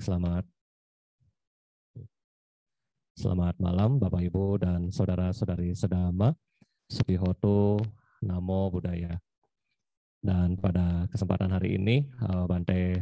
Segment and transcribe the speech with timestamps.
[0.00, 0.44] Baik, selamat
[3.20, 6.32] Selamat malam Bapak Ibu dan saudara-saudari sedama,
[6.88, 7.76] Sukihoto,
[8.24, 9.20] Namo Buddhaya.
[10.24, 12.96] Dan pada kesempatan hari ini, uh, Bante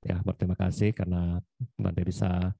[0.00, 1.36] ya berterima kasih karena
[1.76, 2.56] Bante bisa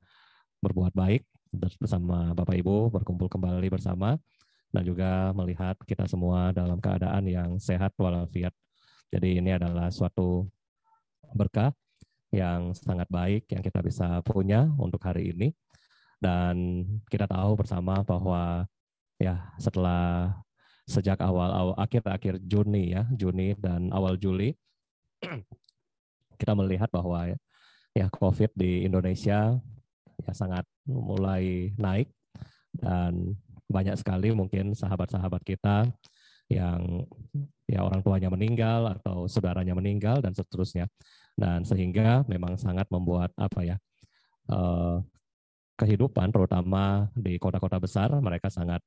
[0.61, 1.25] berbuat baik
[1.57, 4.21] bersama Bapak Ibu, berkumpul kembali bersama,
[4.69, 8.53] dan juga melihat kita semua dalam keadaan yang sehat walafiat.
[9.09, 10.45] Jadi ini adalah suatu
[11.33, 11.73] berkah
[12.33, 15.53] yang sangat baik yang kita bisa punya untuk hari ini.
[16.17, 18.65] Dan kita tahu bersama bahwa
[19.21, 20.33] ya setelah
[20.89, 24.57] sejak awal, akhir-akhir Juni ya, Juni dan awal Juli
[26.41, 27.31] kita melihat bahwa
[27.95, 29.55] ya COVID di Indonesia
[30.19, 32.09] ya sangat mulai naik.
[32.73, 33.37] Dan
[33.69, 35.85] banyak sekali mungkin sahabat-sahabat kita
[36.49, 37.05] yang
[37.65, 40.89] ya orang tuanya meninggal atau saudaranya meninggal dan seterusnya
[41.37, 43.77] dan sehingga memang sangat membuat apa ya
[44.53, 45.01] uh,
[45.81, 48.79] kehidupan, terutama di kota-kota besar, mereka sangat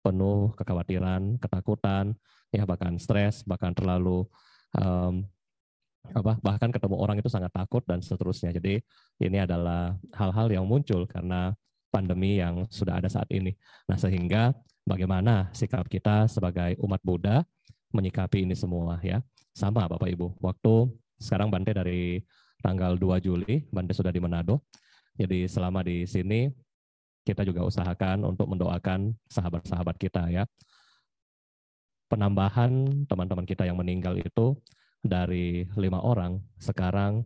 [0.00, 2.14] penuh kekhawatiran, ketakutan,
[2.54, 4.24] ya bahkan stres, bahkan terlalu
[4.78, 5.26] um,
[6.08, 8.54] apa bahkan ketemu orang itu sangat takut dan seterusnya.
[8.54, 8.80] Jadi
[9.20, 11.52] ini adalah hal-hal yang muncul karena
[11.92, 13.52] pandemi yang sudah ada saat ini.
[13.88, 14.56] Nah, sehingga
[14.88, 17.44] bagaimana sikap kita sebagai umat Buddha
[17.92, 19.20] menyikapi ini semua ya.
[19.52, 20.38] Sama Bapak Ibu.
[20.38, 20.88] Waktu
[21.18, 22.22] sekarang Bante dari
[22.62, 24.66] tanggal 2 Juli, Bante sudah di Manado.
[25.18, 26.46] Jadi selama di sini
[27.26, 30.46] kita juga usahakan untuk mendoakan sahabat-sahabat kita ya.
[32.08, 34.56] Penambahan teman-teman kita yang meninggal itu
[35.04, 37.20] dari lima orang sekarang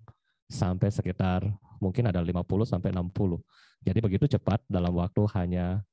[0.50, 1.46] sampai sekitar
[1.78, 3.38] mungkin ada 50 sampai 60.
[3.82, 5.86] Jadi begitu cepat dalam waktu hanya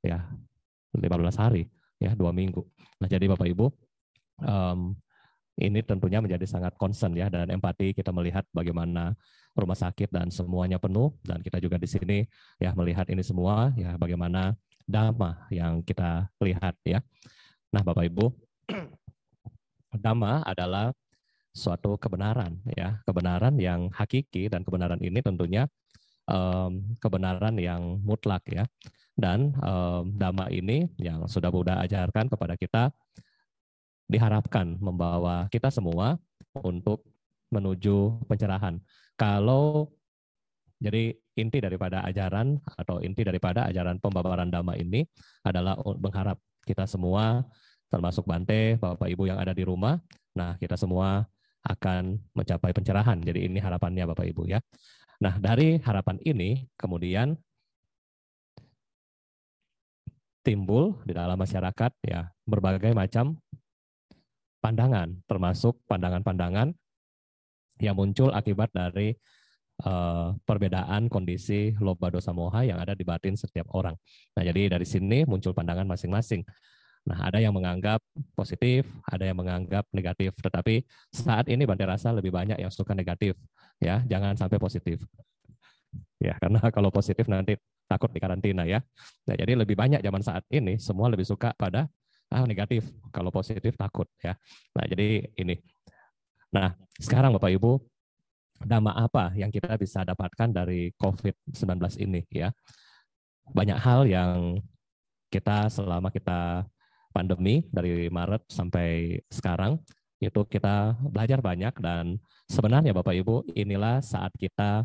[0.00, 0.30] ya
[0.94, 1.06] 15
[1.42, 1.66] hari
[1.98, 2.62] ya dua minggu.
[3.02, 3.66] Nah jadi Bapak Ibu
[4.42, 4.94] um,
[5.60, 9.12] ini tentunya menjadi sangat concern ya dan empati kita melihat bagaimana
[9.52, 12.18] rumah sakit dan semuanya penuh dan kita juga di sini
[12.56, 14.56] ya melihat ini semua ya bagaimana
[14.90, 16.98] dhamma yang kita lihat ya.
[17.70, 18.26] Nah, Bapak Ibu,
[20.02, 20.90] dhamma adalah
[21.54, 25.70] suatu kebenaran ya, kebenaran yang hakiki dan kebenaran ini tentunya
[26.26, 28.66] um, kebenaran yang mutlak ya.
[29.14, 32.90] Dan um, dhamma ini yang sudah Buddha ajarkan kepada kita
[34.10, 36.18] diharapkan membawa kita semua
[36.58, 37.06] untuk
[37.54, 38.82] menuju pencerahan.
[39.14, 39.94] Kalau
[40.80, 45.06] jadi inti daripada ajaran atau inti daripada ajaran pembabaran dhamma ini
[45.46, 47.44] adalah mengharap kita semua
[47.90, 49.98] termasuk Bante, Bapak Ibu yang ada di rumah,
[50.32, 51.26] nah kita semua
[51.66, 53.18] akan mencapai pencerahan.
[53.20, 54.62] Jadi ini harapannya Bapak Ibu ya.
[55.20, 57.36] Nah, dari harapan ini kemudian
[60.40, 63.36] timbul di dalam masyarakat ya berbagai macam
[64.60, 66.72] pandangan, termasuk pandangan-pandangan
[67.80, 69.16] yang muncul akibat dari
[69.84, 73.96] uh, perbedaan kondisi loba dosa moha yang ada di batin setiap orang.
[74.36, 76.44] Nah, jadi dari sini muncul pandangan masing-masing.
[77.08, 78.04] Nah, ada yang menganggap
[78.36, 80.36] positif, ada yang menganggap negatif.
[80.36, 83.40] Tetapi saat ini Bante rasa lebih banyak yang suka negatif.
[83.80, 85.00] Ya, jangan sampai positif.
[86.20, 87.56] Ya, karena kalau positif nanti
[87.88, 88.84] takut di karantina ya.
[89.24, 91.88] Nah, jadi lebih banyak zaman saat ini semua lebih suka pada
[92.30, 94.38] ah negatif, kalau positif takut ya.
[94.78, 95.58] Nah, jadi ini.
[96.54, 97.78] Nah, sekarang Bapak Ibu,
[98.62, 102.54] dhamma apa yang kita bisa dapatkan dari COVID-19 ini ya?
[103.50, 104.62] Banyak hal yang
[105.30, 106.66] kita selama kita
[107.10, 109.78] pandemi dari Maret sampai sekarang
[110.20, 114.84] itu kita belajar banyak dan sebenarnya Bapak Ibu inilah saat kita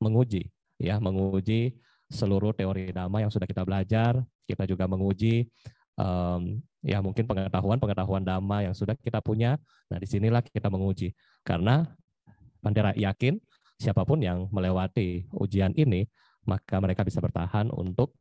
[0.00, 0.48] menguji
[0.78, 1.74] ya menguji
[2.06, 5.50] seluruh teori dhamma yang sudah kita belajar kita juga menguji
[5.98, 9.58] um, ya mungkin pengetahuan-pengetahuan dhamma yang sudah kita punya.
[9.90, 11.10] Nah, di sinilah kita menguji.
[11.42, 11.82] Karena
[12.62, 13.42] Bandera yakin
[13.76, 16.06] siapa pun yang melewati ujian ini,
[16.46, 18.14] maka mereka bisa bertahan untuk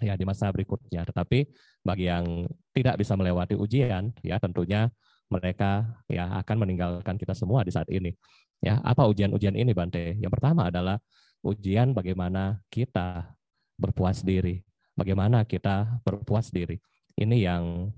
[0.00, 1.04] ya di masa berikutnya.
[1.04, 1.44] Tetapi
[1.84, 4.88] bagi yang tidak bisa melewati ujian, ya tentunya
[5.28, 8.16] mereka ya akan meninggalkan kita semua di saat ini.
[8.64, 10.16] Ya, apa ujian-ujian ini Bante?
[10.16, 10.96] Yang pertama adalah
[11.44, 13.36] ujian bagaimana kita
[13.76, 14.64] berpuas diri.
[14.92, 16.76] Bagaimana kita berpuas diri
[17.16, 17.92] ini yang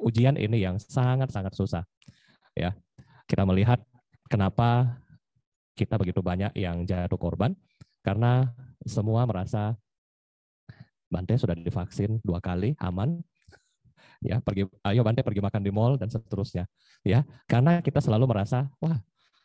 [0.00, 1.84] ujian ini yang sangat-sangat susah.
[2.56, 2.74] Ya,
[3.28, 3.82] kita melihat
[4.26, 4.98] kenapa
[5.78, 7.56] kita begitu banyak yang jatuh korban
[8.04, 8.52] karena
[8.84, 9.76] semua merasa
[11.10, 13.18] Bante sudah divaksin dua kali aman
[14.22, 14.38] ya.
[14.38, 16.70] Pergi ayo Bante pergi makan di mall dan seterusnya
[17.02, 17.26] ya.
[17.50, 18.94] Karena kita selalu merasa wah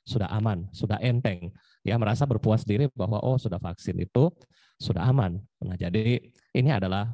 [0.05, 1.49] sudah aman sudah enteng
[1.81, 1.97] ya.
[1.97, 4.29] Merasa berpuas diri bahwa oh sudah vaksin itu
[4.77, 5.41] sudah aman.
[5.65, 6.21] Nah jadi
[6.53, 7.09] ini adalah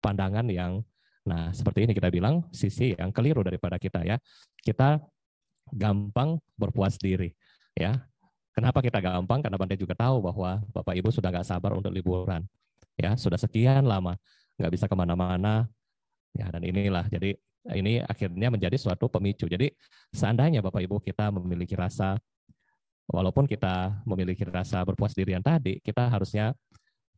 [0.00, 0.80] pandangan yang
[1.30, 4.18] Nah, seperti ini kita bilang sisi yang keliru daripada kita ya.
[4.58, 4.98] Kita
[5.70, 7.30] gampang berpuas diri
[7.78, 7.94] ya.
[8.50, 9.38] Kenapa kita gampang?
[9.38, 12.42] Karena Bante juga tahu bahwa Bapak Ibu sudah nggak sabar untuk liburan.
[12.98, 14.18] Ya, sudah sekian lama
[14.58, 15.70] nggak bisa ke mana-mana.
[16.34, 17.06] Ya, dan inilah.
[17.06, 17.38] Jadi
[17.78, 19.46] ini akhirnya menjadi suatu pemicu.
[19.46, 19.70] Jadi
[20.10, 22.18] seandainya Bapak Ibu kita memiliki rasa,
[23.06, 26.50] walaupun kita memiliki rasa berpuas diri yang tadi, kita harusnya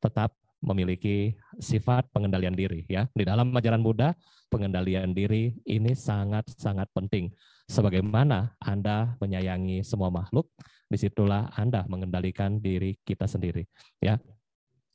[0.05, 3.11] tetap memiliki sifat pengendalian diri ya.
[3.11, 4.15] Di dalam ajaran Buddha,
[4.49, 7.35] pengendalian diri ini sangat-sangat penting.
[7.67, 10.49] Sebagaimana Anda menyayangi semua makhluk,
[10.87, 13.67] di situlah Anda mengendalikan diri kita sendiri
[13.99, 14.17] ya.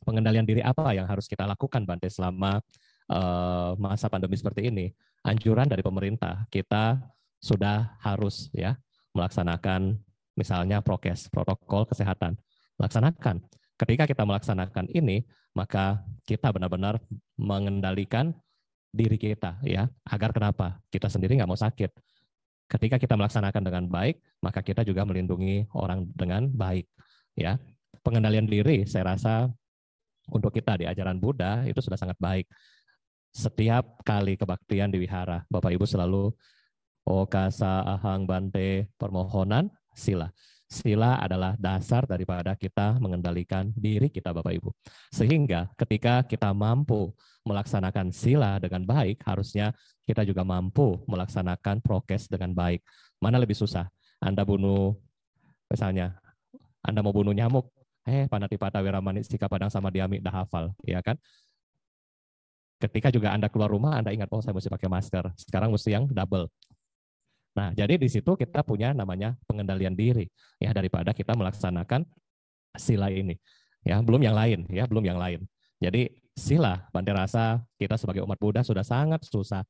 [0.08, 2.64] Pengendalian diri apa yang harus kita lakukan Bante selama
[3.12, 4.88] uh, masa pandemi seperti ini?
[5.28, 6.96] Anjuran dari pemerintah, kita
[7.44, 8.80] sudah harus ya
[9.12, 10.00] melaksanakan
[10.40, 12.40] misalnya prokes, protokol kesehatan.
[12.80, 13.44] Laksanakan
[13.78, 15.22] Ketika kita melaksanakan ini,
[15.58, 17.02] maka kita benar-benar
[17.34, 18.30] mengendalikan
[18.94, 19.90] diri kita ya.
[20.06, 20.78] Agar kenapa?
[20.94, 21.90] Kita sendiri nggak mau sakit.
[22.70, 26.86] Ketika kita melaksanakan dengan baik maka kita juga melindungi orang dengan baik
[27.34, 27.58] ya.
[28.06, 29.50] Pengendalian diri saya rasa
[30.30, 32.46] untuk kita di ajaran Buddha itu sudah sangat baik.
[33.34, 36.30] Setiap kali kebaktian di wihara Bapak Ibu selalu
[37.02, 40.30] okasa ahang bante permohonan sila
[40.68, 44.76] Sila adalah dasar daripada kita mengendalikan diri kita Bapak Ibu.
[45.16, 47.16] Sehingga ketika kita mampu
[47.48, 49.72] melaksanakan sila dengan baik, harusnya
[50.04, 52.84] kita juga mampu melaksanakan prokes dengan baik.
[53.24, 53.88] Mana lebih susah?
[54.20, 55.00] Anda bunuh,
[55.72, 56.20] misalnya,
[56.84, 57.72] Anda mau bunuh nyamuk,
[58.04, 61.16] eh panatipata wiramani stika padang sama diami dah hafal, ya kan?
[62.78, 65.32] Ketika juga Anda keluar rumah, Anda ingat, oh saya mesti pakai masker.
[65.40, 66.52] Sekarang mesti yang double.
[67.58, 70.30] Nah, jadi di situ kita punya namanya pengendalian diri
[70.62, 72.06] ya daripada kita melaksanakan
[72.78, 73.34] sila ini.
[73.82, 75.42] Ya, belum yang lain ya, belum yang lain.
[75.82, 79.66] Jadi sila Bante rasa kita sebagai umat Buddha sudah sangat susah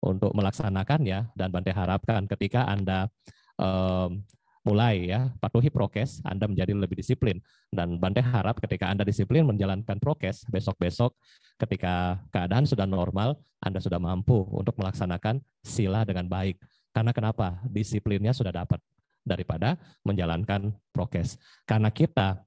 [0.00, 3.12] untuk melaksanakannya dan Bante harapkan ketika Anda
[3.60, 4.24] um,
[4.66, 7.38] mulai ya patuhi prokes, Anda menjadi lebih disiplin.
[7.68, 11.12] Dan Bante harap ketika Anda disiplin menjalankan prokes, besok-besok
[11.60, 16.58] ketika keadaan sudah normal, Anda sudah mampu untuk melaksanakan sila dengan baik.
[16.96, 17.60] Karena kenapa?
[17.68, 18.80] Disiplinnya sudah dapat
[19.20, 21.36] daripada menjalankan prokes.
[21.68, 22.40] Karena kita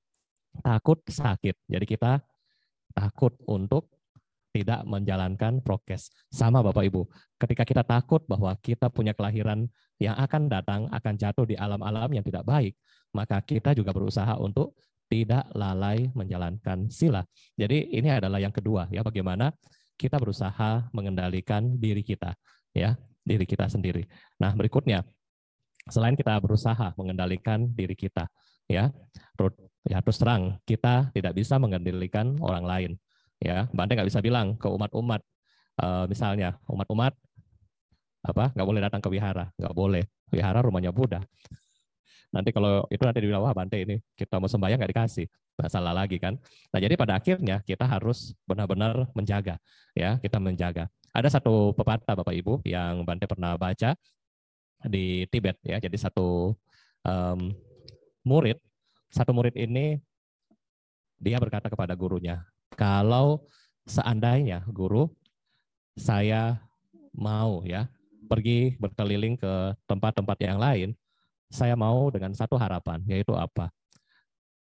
[0.65, 1.53] takut sakit.
[1.69, 2.17] Jadi kita
[2.97, 3.93] takut untuk
[4.49, 6.09] tidak menjalankan prokes.
[6.33, 7.05] Sama Bapak Ibu,
[7.37, 9.69] ketika kita takut bahwa kita punya kelahiran
[10.01, 12.73] yang akan datang, akan jatuh di alam-alam yang tidak baik,
[13.13, 14.73] maka kita juga berusaha untuk
[15.05, 17.21] tidak lalai menjalankan sila.
[17.53, 19.53] Jadi ini adalah yang kedua ya bagaimana
[19.97, 22.37] kita berusaha mengendalikan diri kita
[22.73, 22.93] ya
[23.29, 24.09] diri kita sendiri.
[24.41, 25.05] Nah, berikutnya
[25.85, 28.25] selain kita berusaha mengendalikan diri kita,
[28.65, 28.89] ya,
[29.85, 32.91] ya terus terang kita tidak bisa mengendalikan orang lain.
[33.39, 35.21] Ya, Bante nggak bisa bilang ke umat-umat,
[35.79, 37.15] uh, misalnya umat-umat
[38.19, 40.03] apa nggak boleh datang ke wihara, nggak boleh.
[40.29, 41.23] Wihara rumahnya Buddha.
[42.29, 45.25] Nanti kalau itu nanti dibilang wah Bante ini kita mau sembahyang nggak dikasih,
[45.57, 46.37] masalah lagi kan.
[46.69, 49.57] Nah jadi pada akhirnya kita harus benar-benar menjaga,
[49.97, 50.91] ya kita menjaga.
[51.09, 53.97] Ada satu pepatah Bapak Ibu yang Bante pernah baca
[54.85, 55.81] di Tibet ya.
[55.81, 56.53] Jadi satu
[57.03, 57.39] um,
[58.23, 58.61] murid,
[59.09, 59.97] satu murid ini
[61.19, 62.45] dia berkata kepada gurunya,
[62.77, 63.43] kalau
[63.83, 65.11] seandainya guru
[65.99, 66.61] saya
[67.11, 67.91] mau ya
[68.29, 70.89] pergi berkeliling ke tempat-tempat yang lain,
[71.49, 73.73] saya mau dengan satu harapan, yaitu apa?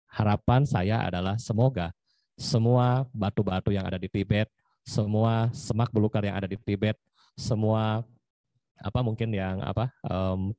[0.05, 1.91] Harapan saya adalah semoga
[2.37, 4.47] semua batu-batu yang ada di Tibet
[4.85, 6.95] semua semak belukar yang ada di Tibet,
[7.33, 8.05] semua
[8.79, 9.89] apa mungkin yang apa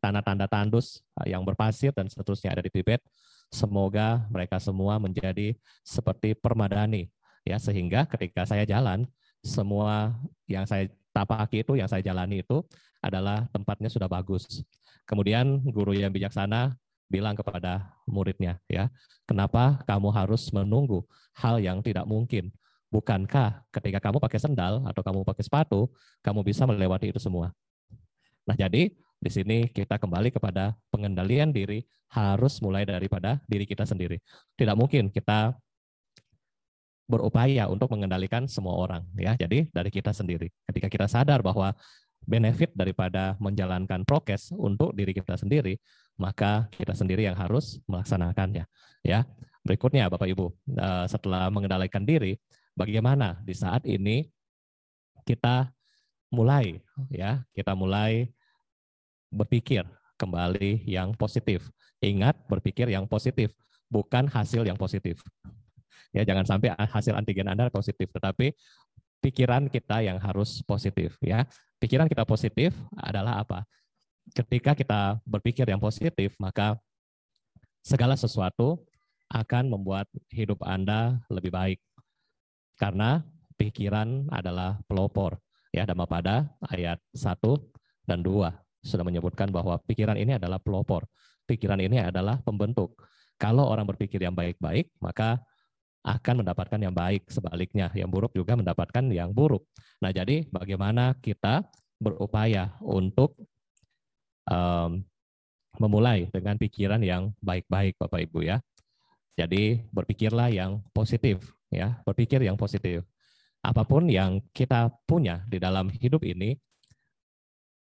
[0.02, 3.00] tanda-tanda tandus yang berpasir dan seterusnya ada di Tibet,
[3.48, 5.54] semoga mereka semua menjadi
[5.86, 7.06] seperti permadani
[7.46, 9.06] ya sehingga ketika saya jalan
[9.46, 10.18] semua
[10.50, 12.66] yang saya tapaki itu yang saya jalani itu
[12.98, 14.66] adalah tempatnya sudah bagus.
[15.06, 16.74] Kemudian guru yang bijaksana
[17.06, 18.90] bilang kepada muridnya ya,
[19.22, 21.06] kenapa kamu harus menunggu
[21.38, 22.50] hal yang tidak mungkin?
[22.86, 25.90] Bukankah ketika kamu pakai sendal atau kamu pakai sepatu,
[26.22, 27.50] kamu bisa melewati itu semua?
[28.46, 31.82] Nah, jadi di sini kita kembali kepada pengendalian diri
[32.14, 34.22] harus mulai daripada diri kita sendiri.
[34.54, 35.56] Tidak mungkin kita
[37.06, 39.34] berupaya untuk mengendalikan semua orang ya.
[39.38, 40.50] Jadi dari kita sendiri.
[40.66, 41.74] Ketika kita sadar bahwa
[42.26, 45.78] benefit daripada menjalankan prokes untuk diri kita sendiri,
[46.18, 48.66] maka kita sendiri yang harus melaksanakannya
[49.06, 49.22] ya.
[49.66, 50.46] Berikutnya Bapak Ibu,
[50.78, 52.38] eh, setelah mengendalikan diri,
[52.76, 54.28] bagaimana di saat ini
[55.24, 55.72] kita
[56.30, 56.78] mulai
[57.10, 58.28] ya, kita mulai
[59.32, 59.82] berpikir
[60.20, 61.66] kembali yang positif.
[62.04, 63.56] Ingat berpikir yang positif,
[63.88, 65.24] bukan hasil yang positif.
[66.12, 68.52] Ya, jangan sampai hasil antigen Anda positif, tetapi
[69.24, 71.44] pikiran kita yang harus positif ya.
[71.76, 73.64] Pikiran kita positif adalah apa?
[74.32, 76.78] Ketika kita berpikir yang positif, maka
[77.84, 78.80] segala sesuatu
[79.28, 81.78] akan membuat hidup Anda lebih baik.
[82.76, 83.24] Karena
[83.56, 85.40] pikiran adalah pelopor.
[85.72, 87.36] Ya, pada ayat 1
[88.08, 88.48] dan 2
[88.80, 91.04] sudah menyebutkan bahwa pikiran ini adalah pelopor.
[91.44, 92.96] Pikiran ini adalah pembentuk.
[93.36, 95.42] Kalau orang berpikir yang baik-baik, maka
[96.06, 97.28] akan mendapatkan yang baik.
[97.28, 99.66] Sebaliknya, yang buruk juga mendapatkan yang buruk.
[100.00, 101.66] Nah, jadi bagaimana kita
[102.00, 103.36] berupaya untuk
[104.48, 105.02] um,
[105.76, 108.62] memulai dengan pikiran yang baik-baik, Bapak Ibu ya.
[109.36, 113.02] Jadi berpikirlah yang positif, ya, berpikir yang positif.
[113.62, 116.54] Apa pun yang kita punya di dalam hidup ini,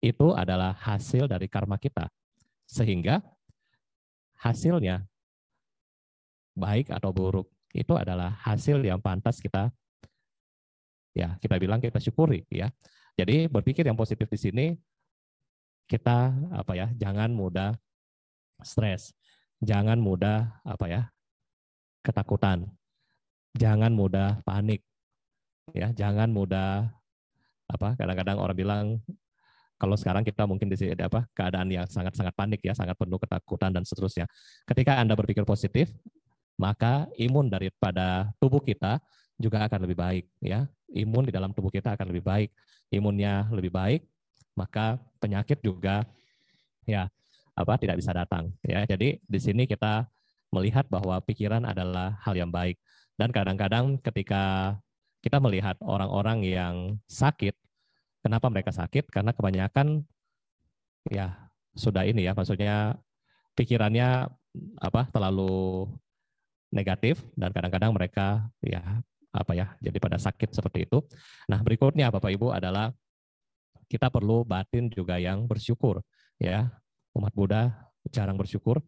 [0.01, 2.09] itu adalah hasil dari karma kita.
[2.65, 3.21] Sehingga
[4.41, 5.05] hasilnya
[6.57, 9.71] baik atau buruk itu adalah hasil yang pantas kita
[11.15, 12.71] ya kita bilang kita syukuri ya.
[13.15, 14.65] Jadi berpikir yang positif di sini
[15.85, 17.75] kita apa ya jangan mudah
[18.63, 19.11] stres,
[19.59, 21.01] jangan mudah apa ya
[22.01, 22.71] ketakutan,
[23.55, 24.83] jangan mudah panik,
[25.75, 26.87] ya jangan mudah
[27.71, 28.85] apa kadang-kadang orang bilang
[29.81, 33.73] kalau sekarang kita mungkin di sini apa keadaan yang sangat-sangat panik ya, sangat penuh ketakutan
[33.73, 34.29] dan seterusnya.
[34.69, 35.89] Ketika Anda berpikir positif,
[36.61, 39.01] maka imun daripada tubuh kita
[39.41, 40.69] juga akan lebih baik ya.
[40.93, 42.53] Imun di dalam tubuh kita akan lebih baik.
[42.93, 44.05] Imunnya lebih baik,
[44.53, 46.05] maka penyakit juga
[46.85, 47.09] ya
[47.57, 48.85] apa tidak bisa datang ya.
[48.85, 50.05] Jadi di sini kita
[50.53, 52.77] melihat bahwa pikiran adalah hal yang baik
[53.21, 54.73] dan kadang-kadang ketika
[55.21, 56.75] kita melihat orang-orang yang
[57.05, 57.53] sakit,
[58.25, 59.13] kenapa mereka sakit?
[59.13, 60.01] Karena kebanyakan
[61.05, 61.37] ya
[61.77, 62.97] sudah ini ya, maksudnya
[63.53, 64.25] pikirannya
[64.81, 65.85] apa terlalu
[66.73, 68.81] negatif dan kadang-kadang mereka ya
[69.29, 71.05] apa ya jadi pada sakit seperti itu.
[71.45, 72.89] Nah berikutnya Bapak Ibu adalah
[73.85, 76.01] kita perlu batin juga yang bersyukur
[76.41, 76.73] ya
[77.13, 77.69] umat Buddha
[78.09, 78.81] jarang bersyukur.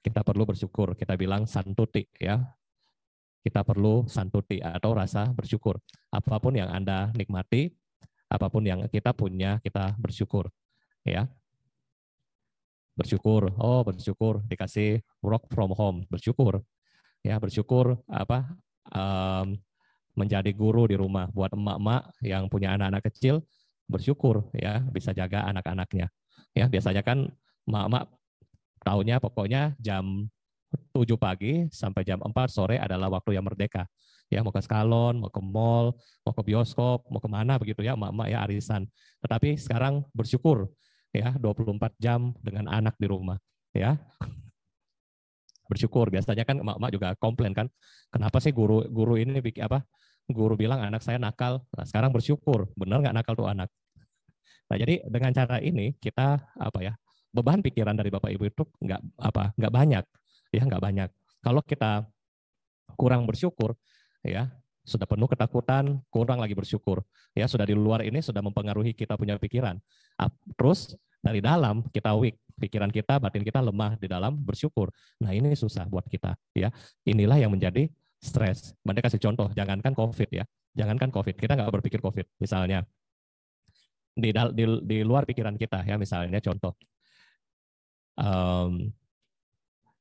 [0.00, 0.96] Kita perlu bersyukur.
[0.96, 2.40] Kita bilang santuti ya.
[3.40, 5.80] Kita perlu santuti atau rasa bersyukur.
[6.12, 7.72] Apa pun yang Anda nikmati,
[8.28, 10.52] apa pun yang kita punya, kita bersyukur.
[11.00, 11.24] Ya,
[13.00, 16.60] bersyukur oh bersyukur dikasih work from home bersyukur
[17.24, 18.44] ya bersyukur apa
[18.92, 19.56] um,
[20.12, 23.40] menjadi guru di rumah buat emak-emak yang punya anak-anak kecil
[23.88, 26.12] bersyukur ya bisa jaga anak-anaknya
[26.52, 27.32] ya biasanya kan
[27.64, 28.04] emak-emak
[28.84, 30.28] tahunya pokoknya jam
[30.94, 33.86] 7 pagi sampai jam 4 sore adalah waktu yang merdeka.
[34.30, 37.98] Ya mau ke skalon, mau ke mall, mau ke bioskop, mau ke mana begitu ya
[37.98, 38.86] emak-emak ya arisan.
[39.18, 40.70] Tetapi sekarang bersyukur
[41.10, 43.42] ya 24 jam dengan anak di rumah
[43.74, 43.98] ya.
[45.66, 46.14] Bersyukur.
[46.14, 47.66] Biasanya kan emak-emak juga komplain kan
[48.14, 49.82] kenapa sih guru guru ini bikin apa
[50.30, 51.66] guru bilang anak saya nakal.
[51.74, 52.70] Nah, sekarang bersyukur.
[52.78, 53.66] Benar nggak nakal tuh anak?
[54.70, 56.94] Nah jadi dengan cara ini kita apa ya
[57.30, 60.04] beban pikiran dari bapak ibu itu nggak apa nggak banyak
[60.50, 61.08] ya nggak banyak
[61.40, 62.04] kalau kita
[62.98, 63.78] kurang bersyukur
[64.26, 64.50] ya
[64.90, 67.04] sudah penuh ketakutan, kurang lagi bersyukur.
[67.36, 69.78] Ya, sudah di luar ini sudah mempengaruhi kita punya pikiran.
[70.56, 74.90] Terus dari dalam kita weak, pikiran kita, batin kita lemah di dalam bersyukur.
[75.22, 76.72] Nah, ini susah buat kita, ya.
[77.06, 77.86] Inilah yang menjadi
[78.18, 78.74] stres.
[78.82, 80.44] Mereka kasih contoh, jangankan COVID ya.
[80.74, 82.26] Jangankan COVID, kita nggak berpikir COVID.
[82.40, 82.82] Misalnya,
[84.16, 86.74] di, di, di luar pikiran kita ya, misalnya contoh.
[88.20, 88.92] Um,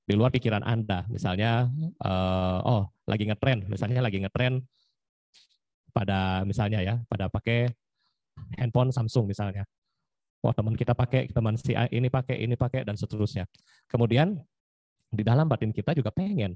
[0.04, 1.06] di luar pikiran Anda.
[1.08, 1.70] Misalnya,
[2.02, 4.66] uh, oh lagi ngetren, misalnya lagi ngetren
[5.94, 7.70] pada misalnya ya, pada pakai
[8.58, 9.64] handphone Samsung misalnya.
[10.40, 13.46] Wah teman kita pakai, teman si ini pakai, ini pakai dan seterusnya.
[13.92, 14.40] Kemudian
[15.10, 16.54] di dalam batin kita juga pengen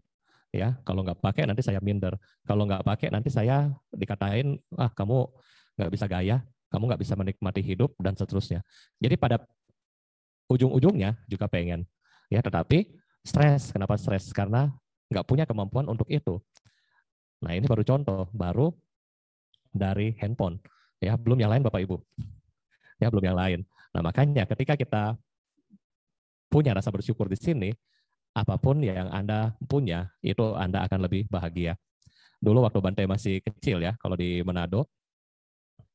[0.54, 2.14] ya kalau nggak pakai nanti saya minder
[2.46, 5.26] kalau nggak pakai nanti saya dikatain ah kamu
[5.82, 8.62] nggak bisa gaya kamu nggak bisa menikmati hidup dan seterusnya
[9.02, 9.42] jadi pada
[10.52, 11.88] ujung-ujungnya juga pengen
[12.28, 13.72] ya tetapi Stres.
[13.72, 14.36] Kenapa stres?
[14.36, 14.68] Karena
[15.08, 16.44] nggak punya kemampuan untuk itu.
[17.40, 18.68] Nah ini baru contoh, baru
[19.72, 20.60] dari handphone.
[21.00, 21.98] Ya belum yang lain Bapak Ibu.
[23.00, 23.60] Ya belum yang lain.
[23.96, 25.16] Nah makanya ketika kita
[26.52, 27.72] punya rasa bersyukur di sini,
[28.36, 31.80] apa pun yang Anda punya, itu Anda akan lebih bahagia.
[32.44, 34.92] Dulu waktu Bante masih kecil ya, kalau di Manado,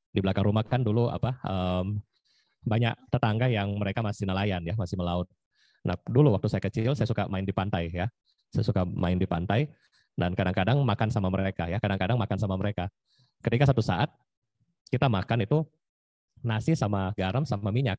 [0.08, 2.00] di belakang rumah kan dulu apa um,
[2.64, 5.28] banyak tetangga yang mereka masih nelayan ya, masih melaut.
[5.86, 8.06] Nah, dulu waktu saya kecil saya suka main di pantai ya.
[8.50, 9.68] Saya suka main di pantai
[10.18, 12.90] dan kadang-kadang makan sama mereka ya, kadang-kadang makan sama mereka.
[13.44, 14.10] Ketika satu saat
[14.90, 15.62] kita makan itu
[16.42, 17.98] nasi sama garam sama minyak.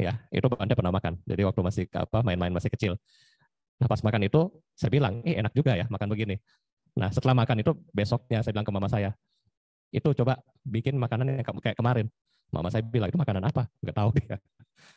[0.00, 1.20] Ya, itu Anda pernah makan.
[1.28, 2.98] Jadi waktu masih apa main-main masih kecil.
[3.78, 6.38] Nah, pas makan itu saya bilang, "Eh, enak juga ya makan begini."
[6.98, 9.14] Nah, setelah makan itu besoknya saya bilang ke mama saya,
[9.92, 12.08] "Itu coba bikin makanan yang kayak kemarin."
[12.52, 14.36] Mama saya bilang, "Itu makanan apa?" Enggak tahu dia.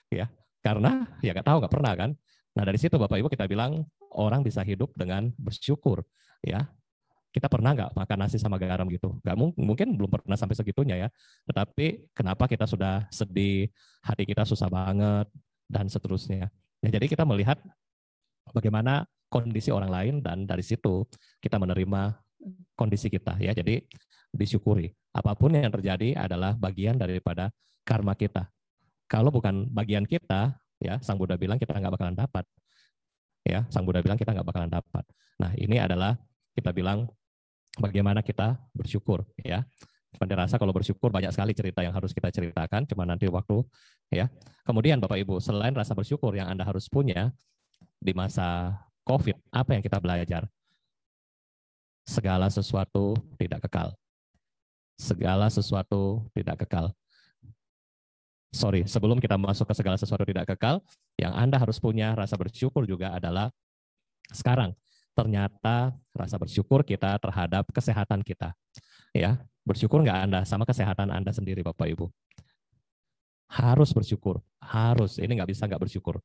[0.23, 0.25] ya.
[0.59, 2.09] Karena ya nggak tahu, nggak pernah kan.
[2.55, 3.85] Nah dari situ Bapak Ibu kita bilang
[4.15, 6.01] orang bisa hidup dengan bersyukur
[6.41, 6.65] ya.
[7.29, 9.19] Kita pernah nggak makan nasi sama garam gitu?
[9.19, 11.07] Nggak mungkin belum pernah sampai segitunya ya.
[11.51, 13.67] Tetapi kenapa kita sudah sedih,
[13.99, 15.27] hati kita susah banget
[15.67, 16.47] dan seterusnya.
[16.79, 17.59] Ya, jadi kita melihat
[18.55, 21.03] bagaimana kondisi orang lain dan dari situ
[21.43, 22.15] kita menerima
[22.79, 23.51] kondisi kita ya.
[23.51, 23.83] Jadi
[24.35, 24.91] disyukuri.
[25.15, 27.49] Apa pun yang terjadi adalah bagian daripada
[27.87, 28.51] karma kita.
[29.07, 32.43] Kalau bukan bagian kita, ya Sang Buddha bilang kita nggak bakalan dapat.
[33.45, 35.05] Ya, Sang Buddha bilang kita nggak bakalan dapat.
[35.37, 36.17] Nah, ini adalah
[36.57, 37.05] kita bilang
[37.77, 39.63] bagaimana kita bersyukur, ya.
[40.15, 43.61] Pada rasa kalau bersyukur banyak sekali cerita yang harus kita ceritakan, cuma nanti waktu,
[44.09, 44.31] ya.
[44.65, 47.29] Kemudian Bapak Ibu, selain rasa bersyukur yang Anda harus punya
[48.01, 48.73] di masa
[49.05, 50.49] COVID, apa yang kita belajar?
[52.09, 53.93] Segala sesuatu tidak kekal.
[54.95, 56.95] Segala sesuatu tidak kekal
[58.55, 60.79] sorry, sebelum kita masuk ke segala sesuatu tidak kekal,
[61.19, 63.51] yang Anda harus punya rasa bersyukur juga adalah
[64.31, 64.71] sekarang
[65.11, 68.55] ternyata rasa bersyukur kita terhadap kesehatan kita.
[69.11, 72.07] Ya, bersyukur nggak Anda sama kesehatan Anda sendiri, Bapak Ibu?
[73.51, 75.19] Harus bersyukur, harus.
[75.19, 76.19] Ini nggak bisa nggak bersyukur.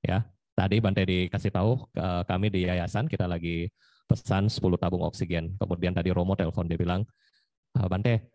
[0.00, 0.24] Ya,
[0.56, 1.84] tadi Bante dikasih tahu
[2.28, 3.68] kami di yayasan kita lagi
[4.08, 5.56] pesan 10 tabung oksigen.
[5.60, 7.04] Kemudian tadi Romo telepon dia bilang,
[7.74, 8.30] Bante,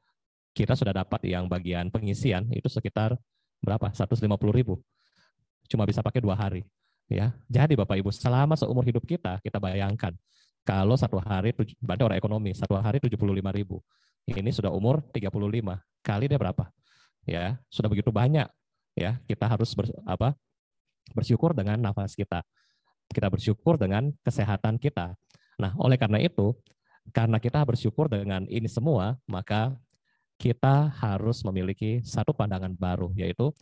[0.56, 3.20] kita sudah dapat yang bagian pengisian itu sekitar
[3.60, 3.92] berapa?
[3.92, 4.26] 150
[4.56, 4.80] ribu.
[5.68, 6.64] Cuma bisa pakai dua hari.
[7.06, 10.10] Ya, jadi Bapak Ibu, selama seumur hidup kita, kita bayangkan
[10.66, 13.22] kalau satu hari, berarti orang ekonomi, satu hari 75
[13.54, 13.78] ribu.
[14.26, 15.78] Ini sudah umur 35.
[16.02, 16.66] Kali dia berapa?
[17.30, 18.50] Ya, sudah begitu banyak.
[18.98, 20.34] Ya, kita harus ber, apa?
[21.14, 22.42] bersyukur dengan nafas kita.
[23.14, 25.14] Kita bersyukur dengan kesehatan kita.
[25.62, 26.58] Nah, oleh karena itu,
[27.14, 29.76] karena kita bersyukur dengan ini semua, maka
[30.36, 33.54] kita harus memiliki satu pandangan baru, yaitu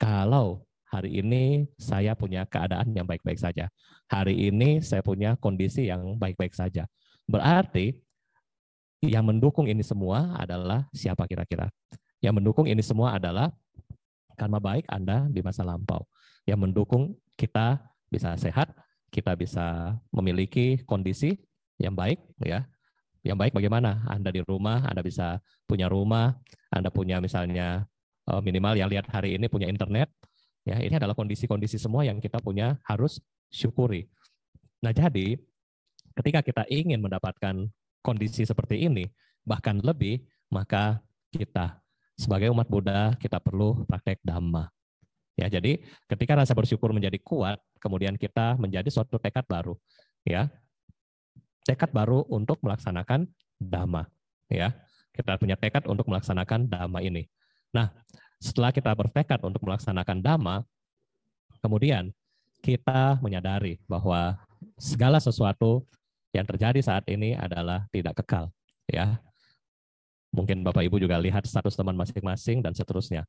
[0.00, 3.68] kalau hari ini saya punya keadaan yang baik-baik saja.
[4.06, 6.86] Hari ini saya punya kondisi yang baik-baik saja.
[7.26, 7.94] Berarti
[9.02, 11.70] yang mendukung ini semua adalah siapa kira-kira?
[12.22, 13.52] Yang mendukung ini semua adalah
[14.38, 16.06] karma baik Anda di masa lampau.
[16.46, 17.02] Yang mendukung
[17.38, 18.72] kita bisa sehat,
[19.10, 21.45] kita bisa memiliki kondisi
[21.76, 22.64] yang baik ya
[23.26, 24.06] yang baik bagaimana?
[24.06, 26.38] Anda di rumah, Anda bisa punya rumah,
[26.70, 27.82] Anda punya misalnya
[28.30, 30.14] eh, minimal yang lihat hari ini punya internet.
[30.66, 33.22] Ya, ini adalah kondisi-kondisi semua yang kita punya harus
[33.54, 34.10] syukuri.
[34.82, 35.38] Nah, jadi
[36.18, 37.70] ketika kita ingin mendapatkan
[38.02, 39.06] kondisi seperti ini,
[39.46, 40.98] bahkan lebih, maka
[41.30, 41.78] kita
[42.18, 44.66] sebagai umat Buddha kita perlu praktek dhamma.
[45.38, 45.78] Ya, jadi
[46.10, 49.78] ketika rasa bersyukur menjadi kuat, kemudian kita menjadi suatu tekad baru.
[50.26, 50.50] Ya,
[51.66, 53.26] tekad baru untuk melaksanakan
[53.58, 54.06] dhamma.
[54.46, 54.72] Ya,
[55.10, 57.26] kita punya tekad untuk melaksanakan dhamma ini.
[57.74, 57.90] Nah,
[58.38, 60.62] setelah kita bertekad untuk melaksanakan dhamma,
[61.58, 62.14] kemudian
[62.62, 64.38] kita menyadari bahwa
[64.78, 65.82] segala sesuatu
[66.30, 68.54] yang terjadi saat ini adalah tidak kekal.
[68.86, 69.18] Ya,
[70.30, 73.26] mungkin Bapak Ibu juga lihat status teman masing-masing dan seterusnya.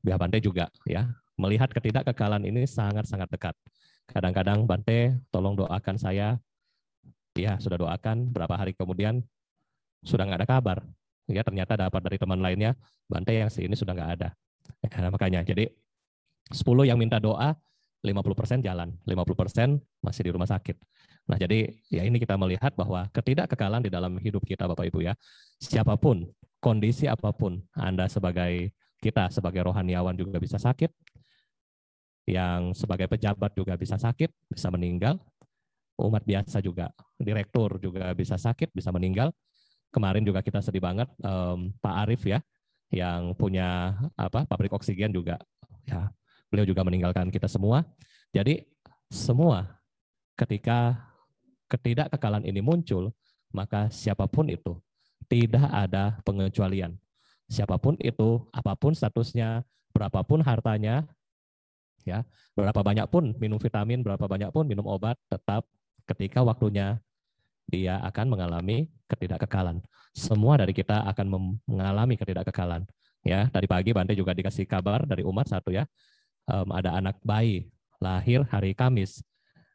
[0.00, 3.56] Biar Bante juga ya melihat ketidakkekalan ini sangat-sangat dekat.
[4.08, 6.38] Kadang-kadang Bante tolong doakan saya
[7.36, 9.22] ya sudah doakan berapa hari kemudian
[10.02, 10.78] sudah nggak ada kabar.
[11.30, 12.74] Ya ternyata dapat dari teman lainnya
[13.06, 14.28] Bante yang sini sudah nggak ada.
[14.82, 15.70] Ya, makanya jadi
[16.50, 17.54] 10 yang minta doa
[18.00, 20.76] 50% jalan 50% masih di rumah sakit.
[21.28, 25.14] Nah jadi ya ini kita melihat bahwa ketidakkekalan di dalam hidup kita Bapak Ibu ya
[25.60, 26.26] siapa pun
[26.58, 30.90] kondisi apa pun Anda sebagai kita sebagai rohaniawan juga bisa sakit
[32.28, 35.18] yang sebagai pejabat juga bisa sakit, bisa meninggal,
[36.06, 36.88] umat biasa juga,
[37.20, 39.34] direktur juga bisa sakit, bisa meninggal.
[39.90, 42.38] Kemarin juga kita sedih banget um, Pak Arif ya,
[42.94, 45.36] yang punya apa pabrik oksigen juga,
[45.84, 46.10] ya
[46.50, 47.82] beliau juga meninggalkan kita semua.
[48.30, 48.62] Jadi
[49.10, 49.78] semua
[50.38, 51.10] ketika
[51.70, 53.14] ketidakkekalan ini muncul,
[53.50, 54.78] maka siapa pun itu
[55.30, 56.98] tidak ada pengecualian.
[57.50, 61.06] Siapa pun itu, apa pun statusnya, berapapun hartanya,
[62.06, 62.22] ya,
[62.54, 65.66] berapa banyak pun minum vitamin, berapa banyak pun minum obat, tetap
[66.10, 66.98] ketika waktunya
[67.70, 69.78] dia akan mengalami ketidakkekalan.
[70.10, 72.82] Semua dari kita akan mengalami ketidakkekalan.
[73.22, 75.86] Ya, tadi pagi Bante juga dikasih kabar dari umat satu ya,
[76.48, 77.68] um, ada anak bayi
[78.00, 79.20] lahir hari Kamis,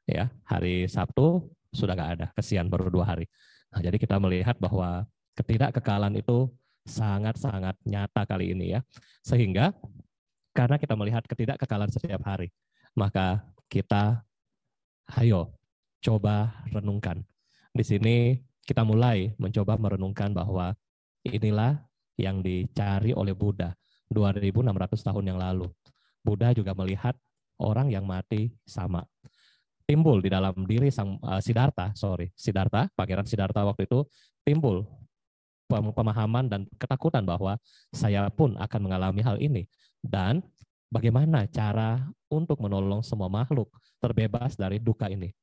[0.09, 3.29] ya hari Sabtu sudah nggak ada, kesian baru dua hari.
[3.69, 5.05] Nah, jadi kita melihat bahwa
[5.37, 6.49] ketidakkekalan itu
[6.89, 8.81] sangat-sangat nyata kali ini ya,
[9.21, 9.77] sehingga
[10.57, 12.49] karena kita melihat ketidakkekalan setiap hari,
[12.97, 14.25] maka kita
[15.21, 15.53] ayo
[16.05, 17.25] coba renungkan.
[17.73, 20.77] Di sini kita mulai mencoba merenungkan bahwa
[21.25, 21.81] inilah
[22.21, 23.73] yang dicari oleh Buddha
[24.13, 25.65] 2600 tahun yang lalu.
[26.21, 27.17] Buddha juga melihat
[27.57, 29.01] orang yang mati sama.
[29.85, 34.01] Timbul di dalam diri sang uh, Siddhartha, sorry, Siddhartha, Pangeran Siddhartha waktu itu
[34.41, 34.85] timbul
[35.69, 37.57] pemahaman dan ketakutan bahwa
[37.93, 39.65] saya pun akan mengalami hal ini
[40.01, 40.41] dan
[40.89, 43.69] bagaimana cara untuk menolong semua makhluk
[44.01, 45.33] terbebas dari duka ini.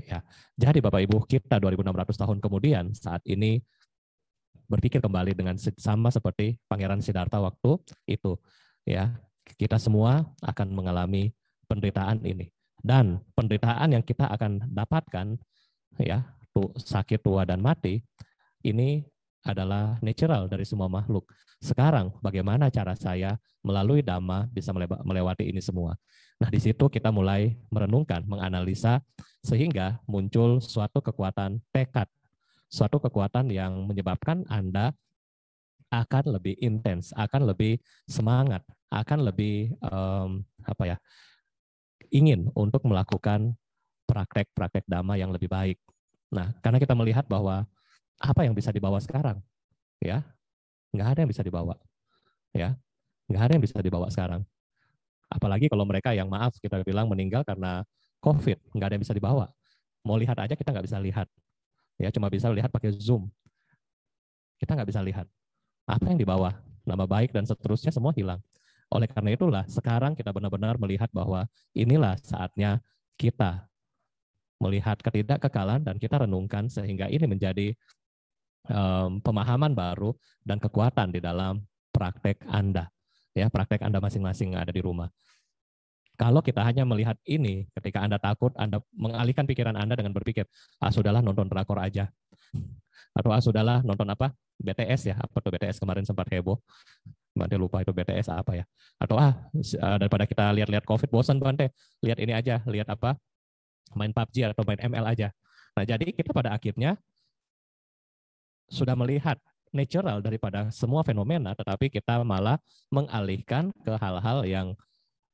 [0.00, 0.24] Ya.
[0.56, 3.60] Jadi Bapak Ibu, kita 2600 tahun kemudian saat ini
[4.64, 7.76] berpikir kembali dengan sama seperti Pangeran Siddhartha waktu
[8.08, 8.40] itu.
[8.88, 9.20] Ya,
[9.60, 11.36] kita semua akan mengalami
[11.68, 12.48] penderitaan ini.
[12.82, 15.38] Dan penderitaan yang kita akan dapatkan
[16.02, 18.02] ya, tuh sakit tua dan mati
[18.66, 19.06] ini
[19.42, 21.30] adalah natural dari semua makhluk.
[21.62, 24.74] Sekarang bagaimana cara saya melalui dhamma bisa
[25.06, 25.94] melewati ini semua?
[26.42, 28.98] Nah, di situ kita mulai merenungkan, menganalisa
[29.46, 32.10] sehingga muncul suatu kekuatan tekad,
[32.66, 34.90] suatu kekuatan yang menyebabkan Anda
[35.94, 37.78] akan lebih intens, akan lebih
[38.10, 40.98] semangat, akan lebih um, apa ya?
[42.10, 43.54] ingin untuk melakukan
[44.04, 45.78] praktek-praktek dhamma yang lebih baik.
[46.28, 47.64] Nah, karena kita melihat bahwa
[48.18, 49.38] apa yang bisa dibawa sekarang?
[50.02, 50.26] Ya,
[50.90, 51.78] nggak ada yang bisa dibawa.
[52.50, 52.74] Ya,
[53.30, 54.42] nggak ada yang bisa dibawa sekarang.
[55.32, 57.80] Apalagi kalau mereka yang maaf kita bilang meninggal karena
[58.20, 59.48] COVID, nggak ada yang bisa dibawa.
[60.04, 61.26] Mau lihat aja kita nggak bisa lihat.
[61.96, 63.32] Ya, cuma bisa lihat pakai Zoom.
[64.60, 65.26] Kita nggak bisa lihat.
[65.88, 66.54] Apa yang dibawa?
[66.84, 68.38] Nama baik dan seterusnya semua hilang.
[68.92, 72.82] Oleh karena itulah sekarang kita benar-benar melihat bahwa inilah saatnya
[73.16, 73.64] kita
[74.60, 77.74] melihat ketidakkekalan dan kita renungkan sehingga ini menjadi
[78.70, 80.14] um, pemahaman baru
[80.46, 82.86] dan kekuatan di dalam praktek Anda
[83.32, 85.08] ya praktek Anda masing-masing ada di rumah.
[86.20, 90.44] Kalau kita hanya melihat ini, ketika Anda takut, Anda mengalihkan pikiran Anda dengan berpikir,
[90.78, 92.12] ah sudahlah nonton drakor aja.
[93.16, 94.30] Atau ah sudahlah nonton apa?
[94.60, 96.60] BTS ya, apa tuh BTS kemarin sempat heboh.
[97.32, 98.64] Bante lupa itu BTS apa ya.
[99.00, 99.34] Atau ah
[99.96, 101.72] daripada kita lihat-lihat COVID bosan Bante,
[102.04, 103.16] lihat ini aja, lihat apa?
[103.96, 105.28] Main PUBG atau main ML aja.
[105.72, 107.00] Nah jadi kita pada akhirnya
[108.68, 109.40] sudah melihat
[109.72, 112.60] natural daripada semua fenomena, tetapi kita malah
[112.92, 114.66] mengalihkan ke hal-hal yang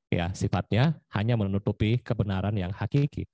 [0.09, 3.27] ya sifatnya hanya menutupi kebenaran yang hakiki.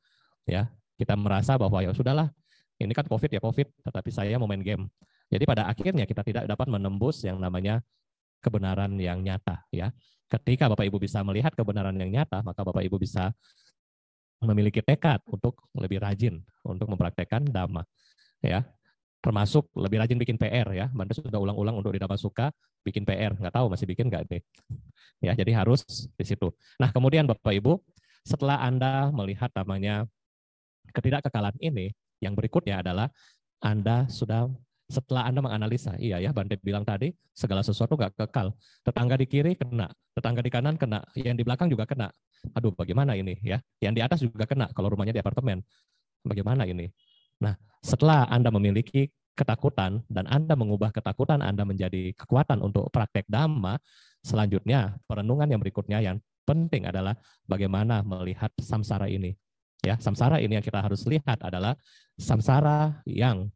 [0.49, 2.33] Ya, kita merasa bahwa ya sudahlah,
[2.81, 4.89] ini kan COVID ya COVID, tetapi saya mau main game.
[5.29, 7.81] Jadi pada akhirnya kita tidak dapat menembus yang namanya
[8.45, 9.65] kebenaran yang nyata.
[9.73, 9.93] Ya,
[10.29, 13.33] ketika Bapak Ibu bisa melihat kebenaran yang nyata, maka Bapak Ibu bisa
[14.45, 17.89] memiliki tekad untuk lebih rajin untuk mempraktekkan dhamma.
[18.45, 18.69] Ya,
[19.25, 20.93] termasuk lebih rajin bikin PR ya.
[20.93, 22.53] Banda sudah ulang-ulang untuk di Suka
[22.85, 24.45] bikin PR, nggak tahu masih bikin nggak nih.
[25.25, 26.53] Ya, jadi harus di situ.
[26.77, 27.81] Nah, kemudian Bapak Ibu,
[28.21, 30.05] setelah Anda melihat namanya
[30.93, 33.09] ketidakkekalan ini, yang berikutnya adalah
[33.65, 34.53] Anda sudah
[34.85, 38.53] setelah Anda menganalisa, iya ya, Bante bilang tadi, segala sesuatu nggak kekal.
[38.85, 42.13] Tetangga di kiri kena, tetangga di kanan kena, yang di belakang juga kena.
[42.53, 43.57] Aduh, bagaimana ini ya?
[43.81, 45.65] Yang di atas juga kena kalau rumahnya di apartemen.
[46.21, 46.93] Bagaimana ini?
[47.45, 47.55] Nah,
[47.85, 53.77] setelah Anda memiliki ketakutan dan Anda mengubah ketakutan Anda menjadi kekuatan untuk praktek dhamma,
[54.25, 56.17] selanjutnya perenungan yang berikutnya yang
[56.49, 57.13] penting adalah
[57.45, 59.37] bagaimana melihat samsara ini.
[59.85, 61.77] Ya, samsara ini yang kita harus lihat adalah
[62.17, 63.53] samsara yang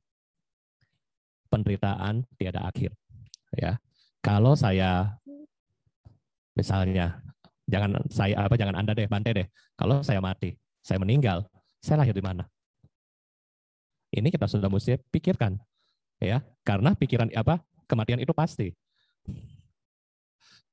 [1.48, 2.92] penderitaan tiada akhir.
[3.56, 3.80] Ya.
[4.20, 5.16] Kalau saya
[6.52, 7.24] misalnya
[7.64, 9.48] jangan saya apa jangan Anda deh, Bante deh.
[9.72, 10.52] Kalau saya mati,
[10.84, 11.48] saya meninggal,
[11.80, 12.44] saya lahir di mana?
[14.08, 15.60] Ini kita sudah mesti pikirkan,
[16.16, 18.72] ya, karena pikiran apa kematian itu pasti.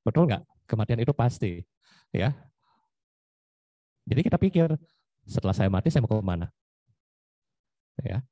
[0.00, 0.42] Betul nggak?
[0.64, 1.60] Kematian itu pasti,
[2.10, 2.32] ya.
[4.06, 4.72] Jadi kita pikir
[5.26, 6.48] setelah saya mati saya mau ke mana?
[8.00, 8.22] Ya.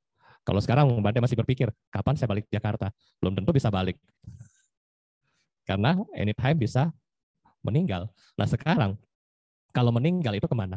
[0.45, 2.93] Kalau sekarang Mbak masih berpikir, kapan saya balik Jakarta?
[3.19, 3.97] Belum tentu bisa balik.
[5.65, 6.93] Karena anytime bisa
[7.65, 8.13] meninggal.
[8.37, 9.01] Nah sekarang,
[9.73, 10.77] kalau meninggal itu ke mana?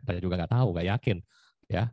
[0.00, 1.16] Kita juga nggak tahu, nggak yakin.
[1.68, 1.92] Ya,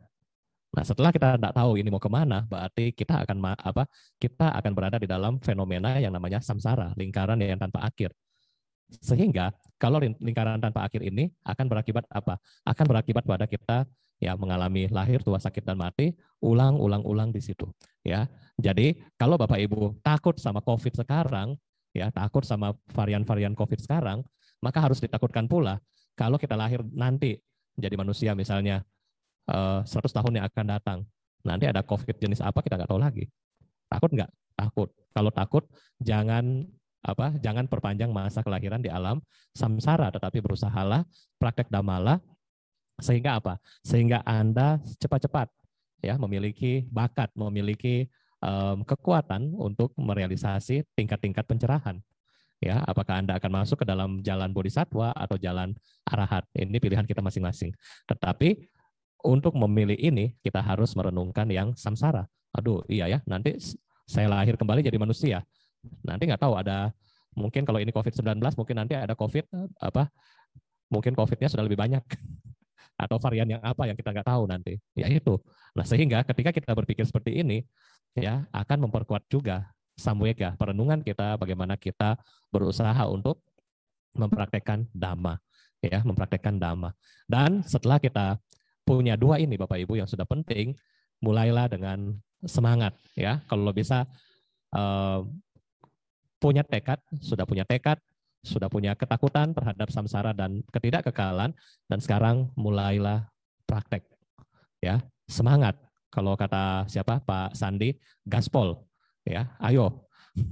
[0.76, 3.88] Nah, setelah kita tidak tahu ini mau ke mana, berarti kita akan apa?
[4.20, 8.12] Kita akan berada di dalam fenomena yang namanya samsara, lingkaran yang tanpa akhir.
[9.00, 12.36] Sehingga kalau lingkaran tanpa akhir ini akan berakibat apa?
[12.62, 13.88] Akan berakibat pada kita
[14.20, 16.12] ya mengalami lahir, tua, sakit dan mati,
[16.44, 17.68] ulang-ulang-ulang di situ.
[18.04, 18.28] Ya,
[18.60, 21.56] jadi kalau Bapak Ibu takut sama COVID sekarang,
[21.96, 24.24] ya takut sama varian-varian COVID sekarang,
[24.60, 25.80] maka harus ditakutkan pula
[26.16, 27.36] kalau kita lahir nanti
[27.76, 28.80] jadi manusia misalnya
[29.46, 30.98] 100 eh, tahun yang akan datang.
[31.46, 33.24] Nanti ada COVID jenis apa kita nggak tahu lagi.
[33.86, 34.30] Takut nggak?
[34.58, 34.88] Takut.
[35.14, 35.64] Kalau takut,
[36.02, 36.66] jangan
[37.06, 37.38] apa?
[37.38, 39.22] Jangan perpanjang masa kelahiran di alam
[39.54, 41.06] samsara, tetapi berusahalah
[41.38, 42.18] praktek damala
[42.98, 43.62] sehingga apa?
[43.86, 45.48] Sehingga Anda cepat-cepat
[46.02, 48.10] ya memiliki bakat, memiliki
[48.42, 52.02] um, kekuatan untuk merealisasi tingkat-tingkat pencerahan.
[52.56, 55.76] Ya, apakah Anda akan masuk ke dalam jalan bodhisatwa atau jalan
[56.08, 56.48] arahat?
[56.56, 57.76] Ini pilihan kita masing-masing.
[58.08, 58.56] Tetapi
[59.24, 62.28] untuk memilih ini kita harus merenungkan yang samsara.
[62.56, 63.56] Aduh, iya ya, nanti
[64.06, 65.42] saya lahir kembali jadi manusia.
[66.06, 66.94] Nanti nggak tahu ada
[67.36, 69.44] mungkin kalau ini COVID-19 mungkin nanti ada COVID
[69.76, 70.08] apa
[70.88, 72.00] mungkin COVID-nya sudah lebih banyak
[73.04, 74.78] atau varian yang apa yang kita nggak tahu nanti.
[74.96, 75.36] Ya itu.
[75.76, 77.66] Nah sehingga ketika kita berpikir seperti ini,
[78.16, 82.20] ya akan memperkuat juga samwega, perenungan kita, bagaimana kita
[82.52, 83.40] berusaha untuk
[84.16, 85.36] mempraktekkan dhamma,
[85.84, 86.96] ya mempraktekkan dhamma.
[87.28, 88.40] Dan setelah kita
[88.86, 90.78] punya dua ini Bapak Ibu yang sudah penting,
[91.18, 92.14] mulailah dengan
[92.46, 93.42] semangat, ya.
[93.50, 94.06] Kalau bisa
[94.70, 95.26] uh,
[96.38, 97.98] punya tekad, sudah punya tekad,
[98.46, 101.50] sudah punya ketakutan terhadap samsara dan ketidakkekalan
[101.90, 103.26] dan sekarang mulailah
[103.66, 104.06] praktek
[104.78, 105.02] ya.
[105.26, 105.74] Semangat.
[106.14, 107.18] Kalau kata siapa?
[107.26, 108.78] Pak Sandi gaspol
[109.26, 109.50] ya.
[109.58, 110.06] Ayo.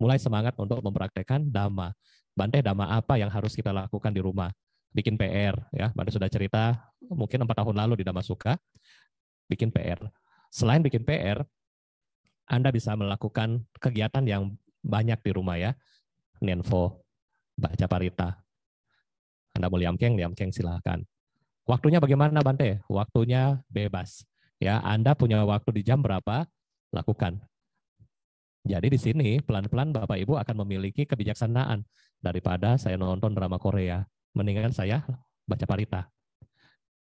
[0.00, 1.96] Mulai semangat untuk mempraktekkan dhamma.
[2.36, 4.52] Bante dhamma apa yang harus kita lakukan di rumah?
[4.92, 5.88] Bikin PR ya.
[5.96, 6.76] Bante sudah cerita
[7.12, 8.58] mungkin empat tahun lalu di Dhamma Suka
[9.46, 10.00] bikin PR
[10.50, 11.42] selain bikin PR
[12.46, 14.54] Anda bisa melakukan kegiatan yang
[14.86, 15.74] banyak di rumah ya
[16.40, 17.06] Nenfo
[17.56, 18.36] baca parita.
[19.56, 21.00] Anda mau liamkeng, liamkeng silahkan.
[21.64, 22.84] Waktunya bagaimana Bante?
[22.86, 24.28] Waktunya bebas.
[24.60, 26.44] Ya, Anda punya waktu di jam berapa?
[26.92, 27.40] Lakukan.
[28.66, 31.86] Jadi di sini pelan-pelan Bapak Ibu akan memiliki kebijaksanaan
[32.20, 34.04] daripada saya nonton drama Korea.
[34.36, 35.02] Mendingan saya
[35.48, 36.10] baca parita.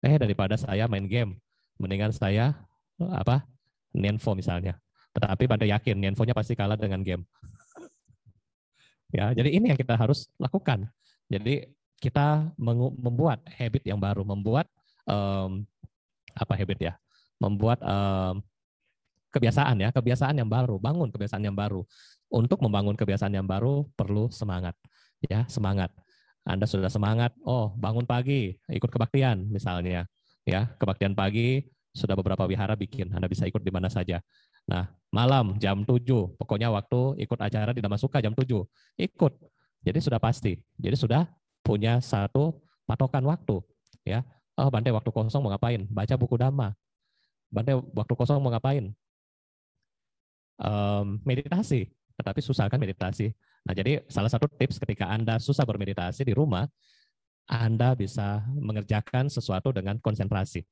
[0.05, 1.41] Eh daripada saya main game,
[1.81, 2.53] mendingan saya
[3.01, 3.49] apa?
[3.97, 4.77] Nenfo misalnya.
[5.17, 7.25] Tetapi Bante yakin Nenfo-nya pasti kalah dengan game.
[9.15, 10.91] Ya, jadi ini yang kita harus lakukan.
[11.31, 11.71] Jadi
[12.03, 12.51] kita
[12.99, 14.67] membuat habit yang baru, membuat
[15.07, 15.63] um,
[16.35, 16.93] apa habit ya?
[17.39, 18.43] Membuat um,
[19.31, 21.87] kebiasaan ya, kebiasaan yang baru, bangun kebiasaan yang baru.
[22.27, 24.75] Untuk membangun kebiasaan yang baru perlu semangat.
[25.23, 25.95] Ya, semangat.
[26.45, 30.05] Anda sudah semangat, oh bangun pagi, ikut kebaktian misalnya.
[30.45, 31.65] Ya, kebaktian pagi
[31.97, 34.21] sudah beberapa wihara bikin, Anda bisa ikut di mana saja.
[34.69, 38.65] Nah, malam jam 7, pokoknya waktu ikut acara di Damasuka jam 7,
[39.01, 39.33] ikut.
[39.85, 40.57] Jadi sudah pasti.
[40.81, 41.29] Jadi sudah
[41.65, 43.61] punya satu patokan waktu,
[44.05, 44.25] ya.
[44.55, 45.83] Oh, Bante waktu kosong mau ngapain?
[45.91, 46.77] Baca buku Dhamma.
[47.51, 48.95] Bante waktu kosong mau ngapain?
[50.63, 51.91] Um, meditasi.
[52.15, 53.35] Tetapi susah kan meditasi.
[53.65, 56.69] Nah, jadi salah satu tips ketika Anda susah bermeditasi di rumah,
[57.49, 60.65] Anda bisa mengerjakan sesuatu dengan konsentrasi.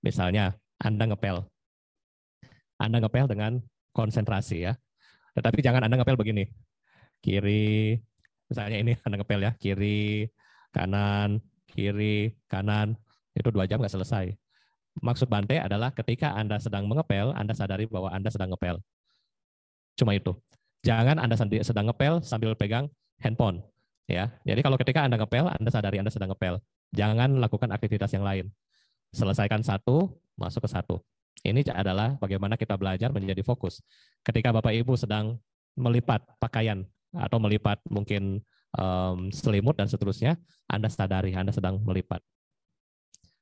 [0.00, 1.44] Misalnya, Anda ngepel.
[2.80, 3.60] Anda ngepel dengan
[3.92, 4.72] konsentrasi ya.
[5.36, 6.48] Tetapi jangan Anda ngepel begini.
[7.20, 8.00] Kiri,
[8.48, 10.24] misalnya ini Anda ngepel ya, kiri,
[10.72, 12.96] kanan, kiri, kanan,
[13.36, 14.32] itu dua jam nggak selesai.
[15.04, 18.80] Maksud Bante adalah ketika Anda sedang mengepel, Anda sadari bahwa Anda sedang ngepel.
[19.94, 20.32] Cuma itu.
[20.80, 22.88] Jangan Anda sedang ngepel sambil pegang
[23.20, 23.60] handphone.
[24.10, 26.58] Ya, jadi kalau ketika Anda ngepel, Anda sadari Anda sedang ngepel.
[26.90, 28.50] Jangan lakukan aktivitas yang lain.
[29.14, 30.98] Selesaikan satu, masuk ke satu.
[31.46, 33.80] Ini adalah bagaimana kita belajar menjadi fokus.
[34.26, 35.38] Ketika Bapak Ibu sedang
[35.78, 36.82] melipat pakaian
[37.14, 38.42] atau melipat mungkin
[38.74, 42.20] um, selimut dan seterusnya, Anda sadari Anda sedang melipat.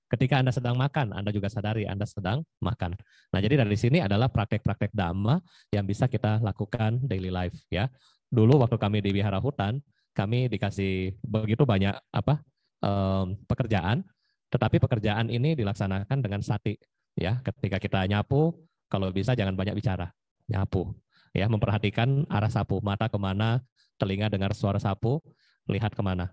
[0.08, 2.96] Ketika Anda sedang makan, Anda juga sadari Anda sedang makan.
[3.28, 5.36] Nah, jadi dari sini adalah praktek-praktek dhamma
[5.68, 7.92] yang bisa kita lakukan daily life ya.
[8.28, 9.84] Dulu waktu kami di wihara hutan,
[10.16, 12.40] kami dikasih begitu banyak apa
[12.80, 14.00] um, pekerjaan,
[14.48, 16.72] tetapi pekerjaan ini dilaksanakan dengan sati
[17.18, 18.54] ya ketika kita nyapu
[18.88, 20.08] kalau bisa jangan banyak bicara
[20.48, 20.94] nyapu
[21.36, 23.60] ya memperhatikan arah sapu mata ke mana
[24.00, 25.20] telinga dengar suara sapu
[25.68, 26.32] lihat ke mana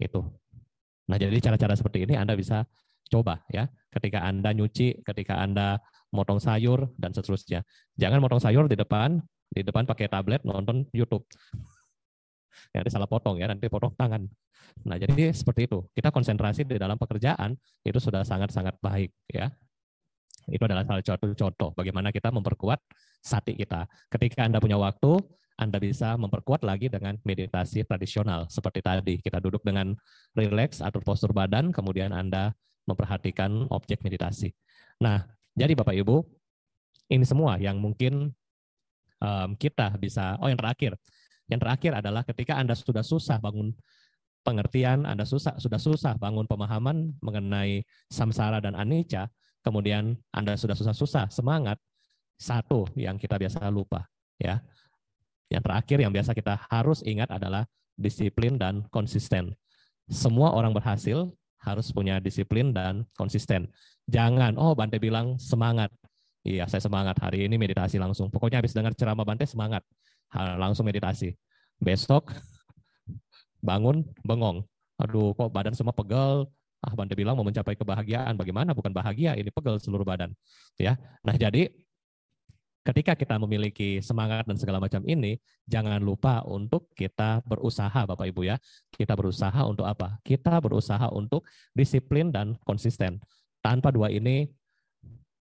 [0.00, 0.24] itu
[1.06, 2.66] nah jadi cara-cara seperti ini anda bisa
[3.06, 5.78] coba ya ketika anda nyuci ketika anda
[6.14, 7.62] motong sayur dan seterusnya.
[7.98, 11.24] Jangan motong sayur di depan di depan pakai tablet nonton YouTube.
[12.72, 14.24] Ya, nanti salah potong ya nanti potong tangan.
[14.84, 15.84] Nah jadi seperti itu.
[15.92, 19.52] Kita konsentrasi di dalam pekerjaan itu sudah sangat-sangat baik ya.
[20.46, 22.78] Itu adalah salah satu contoh bagaimana kita memperkuat
[23.18, 23.90] sati kita.
[24.06, 25.18] Ketika Anda punya waktu,
[25.58, 28.46] Anda bisa memperkuat lagi dengan meditasi tradisional.
[28.46, 29.96] Seperti tadi, kita duduk dengan
[30.38, 32.54] rileks, atur postur badan, kemudian Anda
[32.86, 34.54] memperhatikan objek meditasi.
[35.02, 36.22] Nah, jadi Bapak Ibu,
[37.12, 38.32] ini semua yang mungkin
[39.20, 40.96] um, kita bisa, oh yang terakhir,
[41.46, 43.74] yang terakhir adalah ketika Anda sudah susah bangun
[44.46, 49.26] pengertian, Anda susah, sudah susah bangun pemahaman mengenai samsara dan anicca,
[49.66, 51.78] kemudian Anda sudah susah-susah, semangat,
[52.38, 54.06] satu yang kita biasa lupa.
[54.38, 54.62] ya.
[55.46, 59.54] Yang terakhir yang biasa kita harus ingat adalah disiplin dan konsisten.
[60.06, 61.30] Semua orang berhasil
[61.62, 63.70] harus punya disiplin dan konsisten.
[64.06, 65.90] Jangan, oh Bante bilang semangat.
[66.46, 67.18] Iya, saya semangat.
[67.18, 68.30] Hari ini meditasi langsung.
[68.30, 69.82] Pokoknya habis dengar ceramah Bante, semangat.
[70.32, 71.34] Langsung meditasi.
[71.76, 72.32] besok
[73.60, 74.64] bangun bengong.
[74.96, 76.48] Aduh, kok badan semua pegel.
[76.80, 78.38] Ah, Bante bilang mau mencapai kebahagiaan.
[78.38, 78.72] Bagaimana?
[78.72, 80.32] Bukan bahagia, ini pegel seluruh badan.
[80.80, 80.96] Ya.
[81.26, 81.68] Nah, jadi
[82.86, 88.46] ketika kita memiliki semangat dan segala macam ini, jangan lupa untuk kita berusaha, Bapak Ibu
[88.46, 88.56] ya.
[88.94, 90.22] Kita berusaha untuk apa?
[90.22, 91.42] Kita berusaha untuk
[91.74, 93.18] disiplin dan konsisten.
[93.58, 94.46] Tanpa dua ini,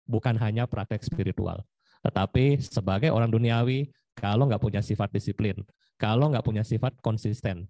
[0.06, 1.66] bukan hanya praktek spiritual,
[2.06, 5.58] tetapi sebagai orang duniawi, kalau nggak punya sifat disiplin,
[5.98, 7.66] kalau nggak punya sifat konsisten,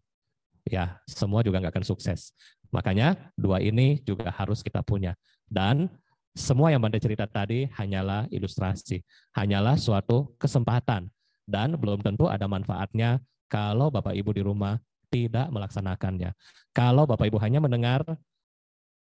[0.68, 2.36] ya semua juga nggak akan sukses.
[2.68, 5.16] Makanya dua ini juga harus kita punya.
[5.48, 5.88] Dan
[6.34, 8.98] semua yang Bante cerita tadi hanyalah ilustrasi,
[9.38, 11.06] hanyalah suatu kesempatan,
[11.46, 14.82] dan belum tentu ada manfaatnya kalau Bapak Ibu di rumah
[15.14, 16.34] tidak melaksanakannya.
[16.74, 18.02] Kalau Bapak Ibu hanya mendengar,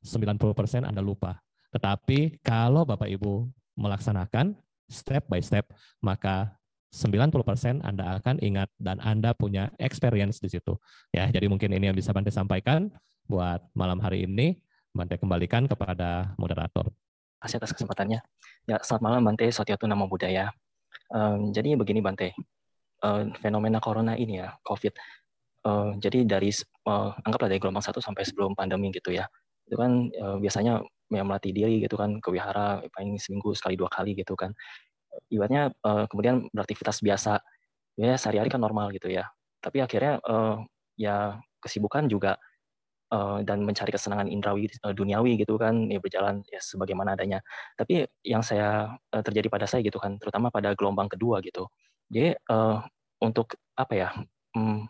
[0.02, 1.38] 90% Anda lupa.
[1.70, 3.46] Tetapi kalau Bapak Ibu
[3.78, 4.58] melaksanakan
[4.90, 5.70] step by step,
[6.02, 6.58] maka
[6.90, 10.74] 90% Anda akan ingat dan Anda punya experience di situ.
[11.14, 12.90] Ya, jadi mungkin ini yang bisa Bante sampaikan
[13.30, 14.58] buat malam hari ini.
[14.92, 16.92] Bante kembalikan kepada moderator
[17.42, 18.22] kasih atas kesempatannya.
[18.70, 20.54] Ya, selamat malam Bante, Sotiatu Namo Buddhaya.
[21.10, 22.38] Um, jadi begini Bante,
[23.02, 24.94] uh, fenomena corona ini ya, COVID.
[25.66, 26.54] Uh, jadi dari
[26.86, 29.26] uh, anggaplah dari gelombang satu sampai sebelum pandemi gitu ya,
[29.66, 33.90] itu kan uh, biasanya yang melatih diri gitu kan ke wihara paling seminggu sekali dua
[33.90, 34.54] kali gitu kan.
[35.28, 37.42] Ibaratnya uh, kemudian beraktivitas biasa,
[38.00, 39.28] ya sehari-hari kan normal gitu ya.
[39.60, 40.62] Tapi akhirnya uh,
[40.96, 42.38] ya kesibukan juga
[43.12, 47.44] uh, dan mencari kesenangan indrawi uh, duniawi gitu kan ya berjalan ya sebagaimana adanya.
[47.76, 51.68] Tapi yang saya uh, terjadi pada saya gitu kan terutama pada gelombang kedua gitu.
[52.12, 52.36] Jadi
[53.24, 54.10] untuk apa ya
[54.52, 54.84] um,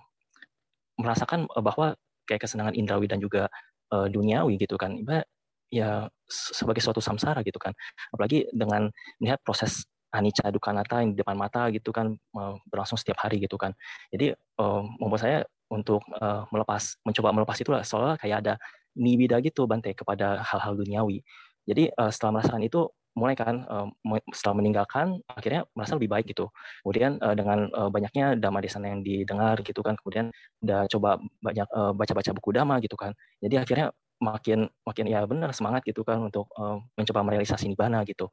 [0.98, 1.94] merasakan bahwa
[2.26, 3.46] kayak kesenangan indrawi dan juga
[3.92, 4.98] duniawi gitu kan
[5.70, 7.78] ya sebagai suatu samsara gitu kan.
[8.10, 8.90] Apalagi dengan
[9.22, 12.18] melihat proses anicca dukanata yang di depan mata gitu kan
[12.66, 13.78] berlangsung setiap hari gitu kan.
[14.10, 14.34] Jadi
[14.98, 15.38] membuat saya
[15.72, 18.54] untuk uh, melepas mencoba melepas itu soalnya kayak ada
[19.00, 21.24] nibida gitu Bante kepada hal-hal duniawi.
[21.64, 23.88] Jadi uh, setelah merasakan itu mulai kan uh,
[24.32, 26.48] setelah meninggalkan akhirnya merasa lebih baik gitu.
[26.84, 30.32] Kemudian uh, dengan uh, banyaknya dhamma desana yang didengar gitu kan, kemudian
[30.64, 33.12] udah coba banyak uh, baca-baca buku dhamma gitu kan.
[33.44, 38.30] Jadi akhirnya makin makin ya benar semangat gitu kan untuk uh, mencoba merealisasi nibbana gitu.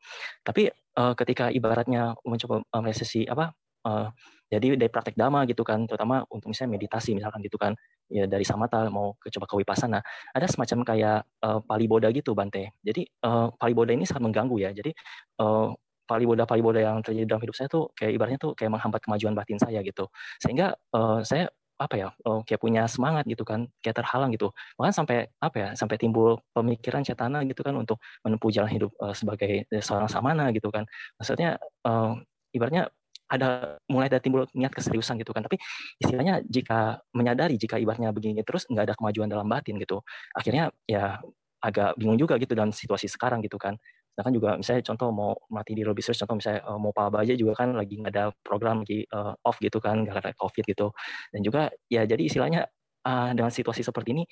[0.46, 0.70] Tapi
[1.00, 3.56] uh, ketika ibaratnya mencoba merealisasi apa
[3.88, 4.12] uh,
[4.48, 7.76] jadi dari praktek dhamma gitu kan, terutama untuk misalnya meditasi misalkan gitu kan,
[8.08, 10.00] ya dari samata mau ke coba ke wipasana,
[10.32, 12.72] ada semacam kayak uh, paliboda gitu Bante.
[12.80, 14.70] Jadi uh, paliboda ini sangat mengganggu ya.
[14.72, 14.96] Jadi
[15.44, 15.72] uh,
[16.08, 19.60] paliboda paliboda yang terjadi dalam hidup saya tuh kayak ibaratnya tuh kayak menghambat kemajuan batin
[19.60, 20.08] saya gitu.
[20.40, 24.90] Sehingga uh, saya apa ya uh, kayak punya semangat gitu kan kayak terhalang gitu bahkan
[24.90, 29.62] sampai apa ya sampai timbul pemikiran cetana gitu kan untuk menempuh jalan hidup uh, sebagai
[29.78, 30.82] seorang samana gitu kan
[31.22, 31.54] maksudnya
[31.86, 32.18] uh,
[32.50, 32.90] ibaratnya
[33.28, 35.44] ada mulai ada timbul niat keseriusan gitu kan.
[35.44, 35.60] Tapi
[36.00, 40.00] istilahnya jika menyadari jika ibaratnya begini terus nggak ada kemajuan dalam batin gitu.
[40.32, 41.20] Akhirnya ya
[41.60, 43.76] agak bingung juga gitu dalam situasi sekarang gitu kan.
[44.14, 47.38] Sedangkan juga misalnya contoh mau mati di lobby search contoh misalnya uh, mau pak aja
[47.38, 50.90] juga kan lagi nggak ada program lagi uh, off gitu kan gara-gara covid gitu.
[51.30, 52.66] Dan juga ya jadi istilahnya
[53.06, 54.24] uh, dengan situasi seperti ini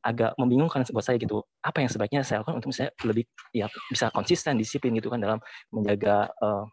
[0.00, 1.44] agak membingungkan buat saya gitu.
[1.60, 5.38] Apa yang sebaiknya saya lakukan untuk saya lebih ya bisa konsisten disiplin gitu kan dalam
[5.72, 6.64] menjaga uh,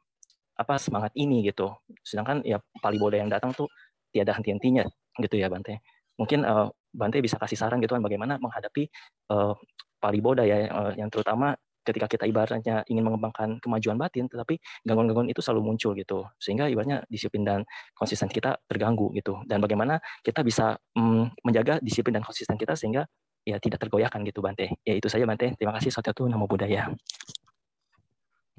[0.57, 1.69] apa semangat ini gitu.
[2.01, 3.69] Sedangkan ya Paliboda yang datang tuh
[4.09, 4.83] tiada henti-hentinya
[5.21, 5.85] gitu ya Bante.
[6.17, 8.89] Mungkin uh, Bante bisa kasih saran gitu kan bagaimana menghadapi
[9.29, 9.53] uh,
[10.01, 11.53] Paliboda ya uh, yang terutama
[11.85, 16.25] ketika kita ibaratnya ingin mengembangkan kemajuan batin tetapi gangguan-gangguan itu selalu muncul gitu.
[16.41, 17.63] Sehingga ibaratnya disiplin dan
[17.95, 19.39] konsisten kita terganggu gitu.
[19.47, 23.07] Dan bagaimana kita bisa um, menjaga disiplin dan konsisten kita sehingga
[23.47, 24.75] ya tidak tergoyahkan gitu Bante.
[24.83, 25.55] Ya itu saja Bante.
[25.55, 25.93] Terima kasih.
[25.93, 26.91] Satu nama budaya.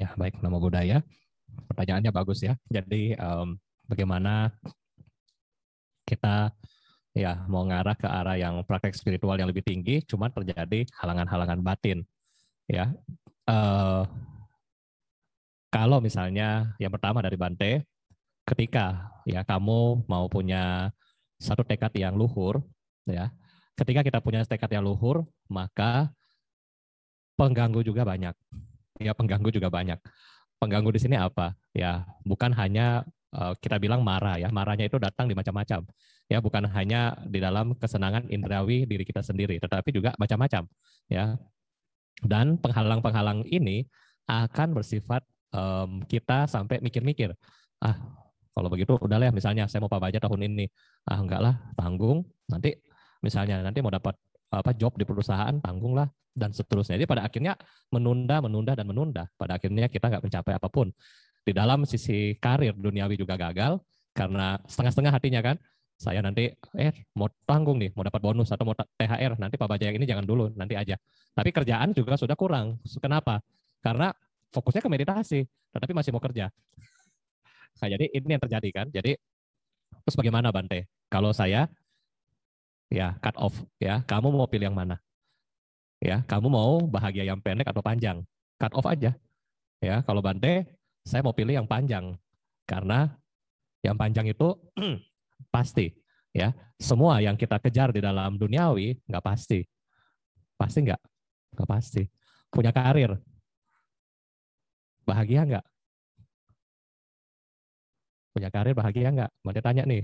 [0.01, 0.41] Ya baik.
[0.41, 1.05] Nama budaya
[1.69, 2.59] pertanyaannya bagus ya.
[2.67, 3.55] Jadi um,
[3.87, 4.51] bagaimana
[6.09, 6.51] kita
[7.13, 12.03] ya mau ngarah ke arah yang praktek spiritual yang lebih tinggi, cuma terjadi halangan-halangan batin.
[12.69, 12.93] Ya,
[13.49, 14.05] uh,
[15.73, 17.85] kalau misalnya yang pertama dari Bante,
[18.45, 20.93] ketika ya kamu mau punya
[21.41, 22.61] satu tekad yang luhur,
[23.09, 23.33] ya,
[23.77, 26.13] ketika kita punya tekad yang luhur, maka
[27.41, 28.35] pengganggu juga banyak.
[28.99, 30.03] Ya, pengganggu juga banyak
[30.59, 31.55] pengganggu di sini apa?
[31.75, 34.51] Ya, bukan hanya uh, kita bilang marah ya.
[34.51, 35.87] Marahnya itu datang di macam-macam.
[36.29, 40.69] Ya, bukan hanya di dalam kesenangan indrawi diri kita sendiri, tetapi juga macam-macam.
[41.09, 41.41] Ya.
[42.21, 43.87] Dan penghalang-penghalang ini
[44.29, 47.33] akan bersifat um, kita sampai mikir-mikir.
[47.81, 47.97] Ah,
[48.53, 50.67] kalau begitu udah lah misalnya saya mau pabaja tahun ini.
[51.09, 52.27] Ah, enggak lah, tanggung.
[52.51, 52.77] Nanti
[53.25, 56.09] misalnya nanti mau dapat apa job di perusahaan tanggung lah
[56.39, 56.95] dan seterusnya.
[56.95, 57.59] Jadi pada akhirnya
[57.91, 59.27] menunda, menunda dan menunda.
[59.35, 60.89] Pada akhirnya kita nggak mencapai apa pun.
[61.43, 63.83] Di dalam sisi karir duniawi juga gagal
[64.15, 65.59] karena setengah-setengah hatinya kan.
[65.99, 66.47] saya nanti
[66.79, 70.23] eh mau tanggung nih, mau dapat bonus atau mau THR, nanti Pak Bajai ini jangan
[70.23, 70.95] dulu, nanti aja.
[71.35, 72.79] Tapi kerjaan juga sudah kurang.
[73.03, 73.43] Kenapa?
[73.83, 74.15] Karena
[74.55, 75.43] fokusnya ke meditasi,
[75.75, 76.55] tetapi masih mau kerja.
[77.83, 78.87] Nah, jadi ini yang terjadi kan.
[78.95, 79.19] Jadi
[80.07, 80.87] terus bagaimana Bante?
[81.11, 81.67] Kalau saya
[82.87, 85.03] ya cut off ya, kamu mau pilih yang mana?
[85.99, 88.23] Ya, kamu mau bahagia yang pendek atau panjang?
[88.59, 89.15] Cut off aja.
[89.83, 90.67] Ya, kalau Bante,
[91.03, 92.15] saya mau pilih yang panjang
[92.67, 93.19] karena
[93.83, 94.55] yang panjang itu
[95.55, 95.95] Pasti.
[96.35, 99.65] Ya, semua yang kita kejar di dalam duniawi nggak pasti.
[100.59, 101.01] Pasti nggak?
[101.57, 102.03] Nggak pasti.
[102.53, 103.17] Punya karir.
[105.09, 105.65] Bahagia nggak?
[108.37, 109.31] Punya karir bahagia nggak?
[109.41, 110.03] Mau tanya nih.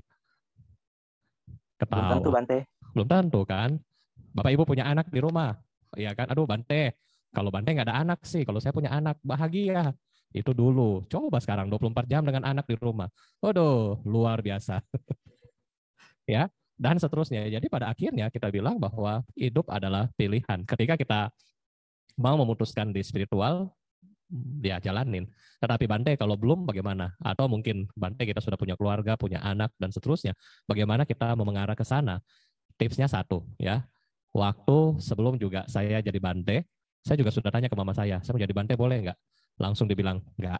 [1.76, 1.98] Ketawa.
[2.00, 2.58] Belum tentu, Bante.
[2.96, 3.70] Belum tentu kan?
[4.34, 5.54] Bapak Ibu punya anak di rumah.
[5.94, 6.26] Iya kan?
[6.30, 6.98] Aduh, Bante.
[7.34, 8.46] Kalau Bante nggak ada anak sih.
[8.46, 9.94] Kalau saya punya anak, bahagia.
[10.34, 11.06] Itu dulu.
[11.06, 13.06] Coba sekarang 24 jam dengan anak di rumah.
[13.38, 14.82] Waduh, luar biasa.
[16.34, 17.46] ya, dan seterusnya.
[17.46, 20.66] Jadi pada akhirnya kita bilang bahwa hidup adalah pilihan.
[20.66, 21.20] Ketika kita
[22.18, 23.70] mau memutuskan di spiritual,
[24.62, 25.30] ya jalanin.
[25.62, 27.14] Tetapi Bante kalau belum bagaimana?
[27.22, 30.34] Atau mungkin Bante kita sudah punya keluarga, punya anak dan seterusnya.
[30.66, 32.18] Bagaimana kita mau mengarah ke sana?
[32.74, 33.86] Tipsnya satu ya.
[34.34, 36.66] Waktu sebelum juga saya jadi Bante,
[37.06, 39.18] saya juga sudah tanya ke mama saya, saya mau jadi Bante boleh nggak?
[39.62, 40.58] Langsung dibilang enggak.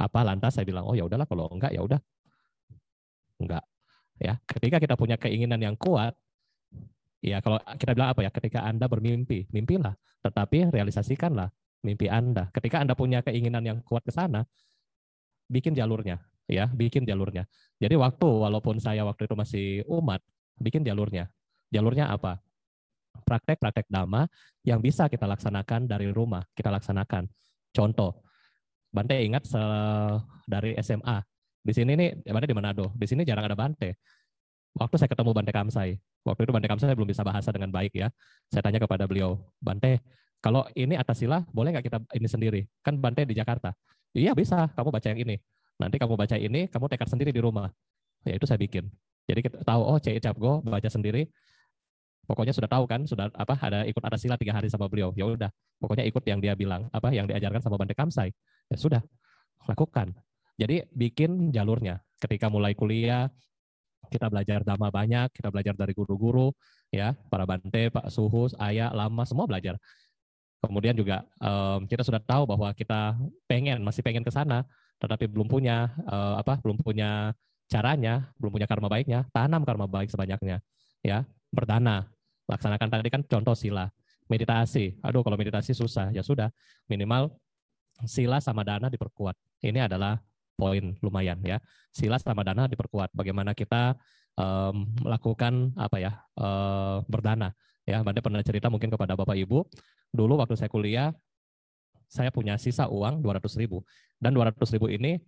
[0.00, 2.00] Apa lantas saya bilang, oh ya udahlah kalau enggak ya udah.
[3.44, 3.64] Enggak.
[4.16, 6.16] Ya, ketika kita punya keinginan yang kuat,
[7.20, 9.92] ya kalau kita bilang apa ya, ketika Anda bermimpi, mimpilah,
[10.24, 11.52] tetapi realisasikanlah
[11.84, 12.48] mimpi Anda.
[12.56, 14.48] Ketika Anda punya keinginan yang kuat ke sana,
[15.50, 17.44] bikin jalurnya, ya, bikin jalurnya.
[17.76, 20.24] Jadi waktu walaupun saya waktu itu masih umat,
[20.56, 21.28] bikin jalurnya.
[21.74, 22.38] Jalurnya apa?
[23.22, 24.26] praktek-praktek dhamma
[24.66, 27.30] yang bisa kita laksanakan dari rumah, kita laksanakan.
[27.70, 28.26] Contoh,
[28.90, 29.46] Bante ingat
[30.46, 31.18] dari SMA.
[31.64, 32.90] Di sini nih, Bante di Manado.
[32.94, 33.98] Di sini jarang ada Bante.
[34.74, 35.94] Waktu saya ketemu Bante Kamsai,
[36.26, 38.10] waktu itu Bante Kamsai belum bisa bahasa dengan baik ya.
[38.50, 40.02] Saya tanya kepada beliau, Bante,
[40.42, 42.60] kalau ini atas sila, boleh nggak kita ini sendiri?
[42.82, 43.74] Kan Bante di Jakarta.
[44.14, 45.36] Iya bisa, kamu baca yang ini.
[45.74, 47.66] Nanti kamu baca ini, kamu tekad sendiri di rumah.
[48.22, 48.86] Ya itu saya bikin.
[49.26, 50.14] Jadi kita tahu, oh C.
[50.22, 51.26] Capgo baca sendiri,
[52.24, 55.12] pokoknya sudah tahu kan sudah apa ada ikut ada sila tiga hari sama beliau.
[55.16, 58.32] Ya udah pokoknya ikut yang dia bilang apa yang diajarkan sama Bante Kamsai.
[58.68, 59.02] Ya sudah
[59.68, 60.12] lakukan.
[60.56, 62.00] Jadi bikin jalurnya.
[62.20, 63.28] Ketika mulai kuliah
[64.08, 66.52] kita belajar dhamma banyak kita belajar dari guru-guru
[66.92, 69.80] ya para Bante Pak Suhus Ayah Lama semua belajar.
[70.60, 74.64] Kemudian juga um, kita sudah tahu bahwa kita pengen masih pengen ke sana
[74.96, 77.36] tetapi belum punya uh, apa belum punya
[77.68, 80.64] caranya belum punya karma baiknya tanam karma baik sebanyaknya
[81.04, 81.28] ya.
[81.54, 82.13] Berdana
[82.48, 83.88] laksanakan tadi kan contoh sila.
[84.24, 86.48] Meditasi, aduh kalau meditasi susah, ya sudah
[86.88, 87.28] minimal
[88.08, 89.36] sila sama dana diperkuat.
[89.60, 90.16] Ini adalah
[90.56, 91.60] poin lumayan ya.
[91.92, 93.12] Sila sama dana diperkuat.
[93.12, 93.94] Bagaimana kita
[94.38, 97.52] um, melakukan apa ya uh, berdana.
[97.84, 99.60] Ya, Bante pernah cerita mungkin kepada Bapak Ibu,
[100.08, 101.12] dulu waktu saya kuliah,
[102.08, 103.84] saya punya sisa uang 200 ribu.
[104.16, 105.20] Dan 200 ribu ini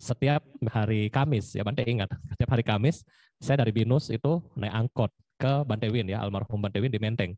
[0.00, 0.40] setiap
[0.72, 3.04] hari Kamis, ya Bante ingat, setiap hari Kamis,
[3.36, 7.32] saya dari Binus itu naik angkot ke Bantewin ya, almarhum Bantewin di Menteng.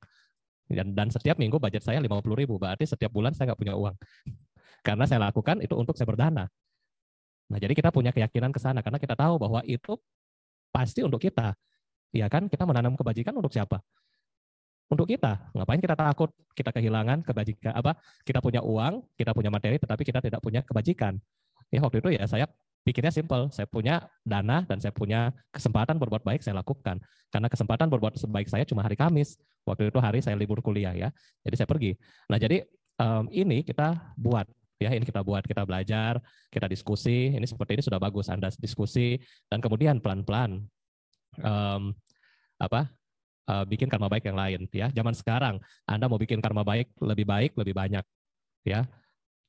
[0.71, 3.95] Dan, dan setiap minggu budget saya 50 ribu, berarti setiap bulan saya nggak punya uang.
[4.87, 6.49] Karena saya lakukan itu untuk saya berdana.
[7.51, 9.99] Nah, jadi kita punya keyakinan ke sana karena kita tahu bahwa itu
[10.71, 11.59] pasti untuk kita.
[12.15, 13.83] Ya kan, kita menanam kebajikan untuk siapa?
[14.87, 15.51] Untuk kita.
[15.51, 17.99] Ngapain kita takut kita kehilangan kebajikan apa?
[18.23, 21.19] Kita punya uang, kita punya materi tetapi kita tidak punya kebajikan.
[21.75, 22.47] Ya waktu itu ya saya
[22.87, 23.53] pikirnya simple.
[23.53, 26.99] Saya punya dana dan saya punya kesempatan berbuat baik, saya lakukan.
[27.31, 29.39] Karena kesempatan berbuat baik saya cuma hari Kamis.
[29.65, 31.09] Waktu itu hari saya libur kuliah ya.
[31.47, 31.95] Jadi saya pergi.
[32.27, 32.65] Nah jadi
[33.01, 34.45] um, ini kita buat
[34.81, 36.17] ya ini kita buat kita belajar
[36.49, 39.21] kita diskusi ini seperti ini sudah bagus anda diskusi
[39.53, 40.65] dan kemudian pelan pelan
[41.45, 41.93] um,
[42.57, 42.89] apa
[43.45, 47.29] uh, bikin karma baik yang lain ya zaman sekarang anda mau bikin karma baik lebih
[47.29, 48.05] baik lebih banyak
[48.65, 48.89] ya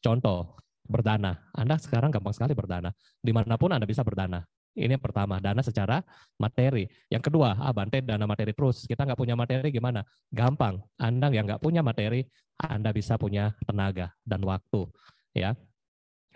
[0.03, 0.51] contoh
[0.91, 1.39] berdana.
[1.55, 2.91] Anda sekarang gampang sekali berdana.
[3.23, 4.43] Di mana pun Anda bisa berdana.
[4.71, 5.99] Ini yang pertama, dana secara
[6.39, 6.87] materi.
[7.11, 8.87] Yang kedua, ah Bante dana materi terus.
[8.87, 9.99] Kita nggak punya materi gimana?
[10.31, 10.79] Gampang.
[10.95, 12.23] Anda yang nggak punya materi,
[12.55, 14.87] Anda bisa punya tenaga dan waktu.
[15.35, 15.59] Ya,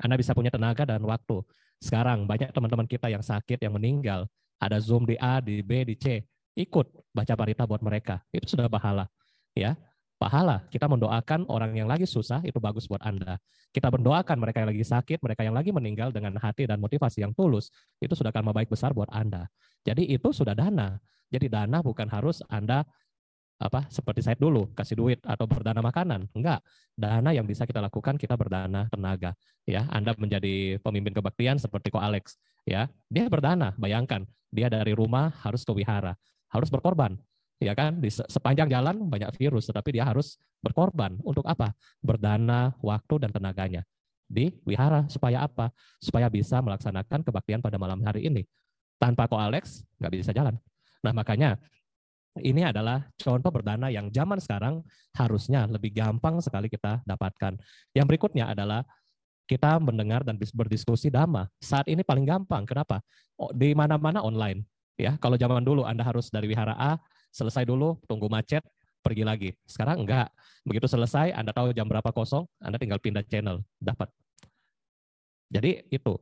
[0.03, 1.47] Anda bisa punya tenaga dan waktu.
[1.79, 4.27] Sekarang banyak teman-teman kita yang sakit, yang meninggal.
[4.59, 6.23] Ada Zoom di A, di B, di C.
[6.55, 8.19] Ikut baca parita buat mereka.
[8.35, 9.07] Itu sudah pahala.
[9.55, 9.79] Ya,
[10.25, 10.65] pahala.
[10.73, 13.37] Kita mendoakan orang yang lagi susah, itu bagus buat Anda.
[13.69, 17.37] Kita mendoakan mereka yang lagi sakit, mereka yang lagi meninggal dengan hati dan motivasi yang
[17.37, 17.69] tulus,
[18.01, 19.45] itu sudah karma baik besar buat Anda.
[19.85, 20.97] Jadi itu sudah dana.
[21.29, 22.81] Jadi dana bukan harus Anda
[23.55, 26.59] apa seperti saya dulu kasih duit atau berdana makanan enggak
[26.91, 29.31] dana yang bisa kita lakukan kita berdana tenaga
[29.63, 32.35] ya Anda menjadi pemimpin kebaktian seperti Ko Alex
[32.67, 36.15] ya dia berdana bayangkan Dia dari rumah harus ke wihara,
[36.47, 37.19] harus berkorban.
[37.59, 41.15] Ya kan, di sepanjang jalan banyak virus, tetapi dia harus berkorban.
[41.23, 41.71] Untuk apa?
[42.03, 43.87] Berdana, waktu, dan tenaganya.
[44.27, 45.71] Di wihara, supaya apa?
[46.03, 48.43] Supaya bisa melaksanakan kebaktian pada malam hari ini.
[48.99, 50.55] Tanpa Ko Alex, nggak bisa jalan.
[51.05, 51.59] Nah makanya
[52.41, 54.83] ini adalah contoh berdana yang zaman sekarang
[55.15, 57.55] harusnya lebih gampang sekali kita dapatkan.
[57.95, 58.83] Yang berikutnya adalah
[59.45, 61.47] kita mendengar dan berdiskusi dhamma.
[61.61, 62.65] Saat ini paling gampang.
[62.65, 62.99] Kenapa?
[63.53, 64.65] Di mana-mana online.
[64.95, 66.97] Ya, kalau zaman dulu Anda harus dari wihara A,
[67.35, 68.63] selesai dulu, tunggu macet,
[69.03, 69.49] pergi lagi.
[69.67, 70.31] Sekarang enggak.
[70.63, 74.07] Begitu selesai, Anda tahu jam berapa kosong, Anda tinggal pindah channel, dapat.
[75.51, 76.15] Jadi itu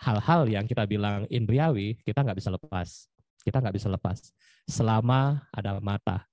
[0.00, 3.06] hal-hal yang kita bilang indriawi, kita nggak bisa lepas.
[3.44, 4.32] Kita nggak bisa lepas.
[4.64, 6.24] Selama ada mata,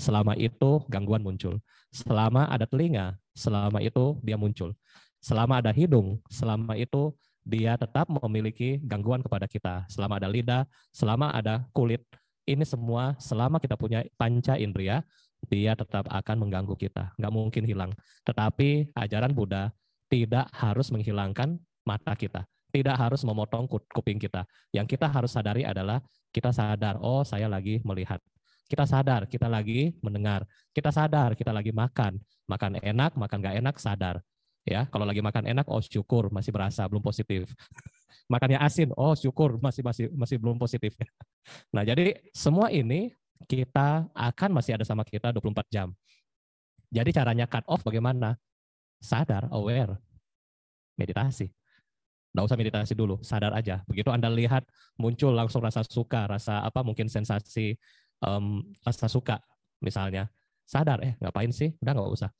[0.00, 1.60] selama itu gangguan muncul.
[1.92, 4.72] Selama ada telinga, selama itu dia muncul.
[5.20, 7.12] Selama ada hidung, selama itu
[7.44, 9.84] dia tetap memiliki gangguan kepada kita.
[9.92, 12.02] Selama ada lidah, selama ada kulit,
[12.44, 15.00] ini semua selama kita punya panca indera,
[15.48, 17.12] dia tetap akan mengganggu kita.
[17.20, 17.92] Nggak mungkin hilang.
[18.24, 19.72] Tetapi ajaran Buddha
[20.08, 22.44] tidak harus menghilangkan mata kita.
[22.74, 24.48] Tidak harus memotong kuping kita.
[24.74, 26.02] Yang kita harus sadari adalah
[26.34, 28.18] kita sadar, oh saya lagi melihat.
[28.66, 30.42] Kita sadar, kita lagi mendengar.
[30.74, 32.18] Kita sadar, kita lagi makan.
[32.50, 34.18] Makan enak, makan gak enak, sadar.
[34.64, 37.52] Ya, kalau lagi makan enak, oh syukur masih berasa, belum positif.
[38.32, 40.96] Makannya asin, oh syukur masih masih masih belum positif.
[41.76, 43.12] Nah, jadi semua ini
[43.44, 45.92] kita akan masih ada sama kita 24 jam.
[46.88, 48.32] Jadi caranya cut off bagaimana?
[48.96, 50.00] Sadar, aware,
[50.96, 51.52] meditasi.
[52.32, 53.84] Nggak usah meditasi dulu, sadar aja.
[53.84, 54.64] Begitu Anda lihat
[54.96, 57.76] muncul langsung rasa suka, rasa apa mungkin sensasi
[58.24, 59.38] um, rasa suka
[59.84, 60.32] misalnya.
[60.64, 61.76] Sadar, eh ngapain sih?
[61.84, 62.30] Udah nggak usah.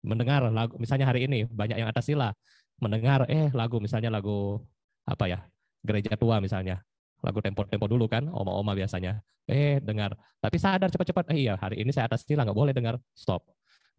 [0.00, 2.32] Mendengar lagu, misalnya hari ini banyak yang atas sila.
[2.80, 4.60] Mendengar, eh lagu misalnya lagu
[5.04, 5.38] apa ya,
[5.84, 6.80] gereja tua misalnya.
[7.20, 9.20] Lagu tempo-tempo dulu kan, oma-oma biasanya.
[9.44, 12.96] Eh dengar, tapi sadar cepat-cepat, eh iya hari ini saya atas sila, nggak boleh dengar,
[13.12, 13.44] stop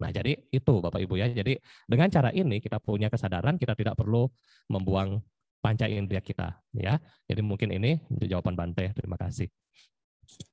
[0.01, 1.29] Nah, jadi itu Bapak Ibu ya.
[1.29, 4.25] Jadi dengan cara ini kita punya kesadaran kita tidak perlu
[4.65, 5.21] membuang
[5.61, 6.97] panca indera kita ya.
[7.29, 8.97] Jadi mungkin ini jawaban Bante.
[8.97, 9.45] Terima kasih.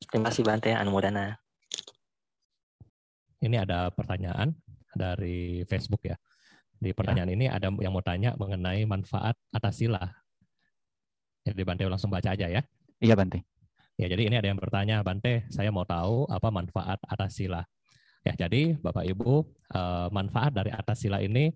[0.05, 1.41] Terima kasih Bante Anumodana.
[3.41, 4.53] Ini ada pertanyaan
[4.99, 6.19] dari Facebook ya.
[6.79, 7.35] Di pertanyaan ya.
[7.35, 10.03] ini ada yang mau tanya mengenai manfaat atas sila.
[11.47, 12.63] Jadi Bante langsung baca aja ya.
[12.99, 13.47] Iya Bante.
[13.99, 17.67] Ya, jadi ini ada yang bertanya, Bante, saya mau tahu apa manfaat atas sila.
[18.23, 19.43] Ya, jadi Bapak Ibu,
[19.75, 21.51] eh, manfaat dari atas sila ini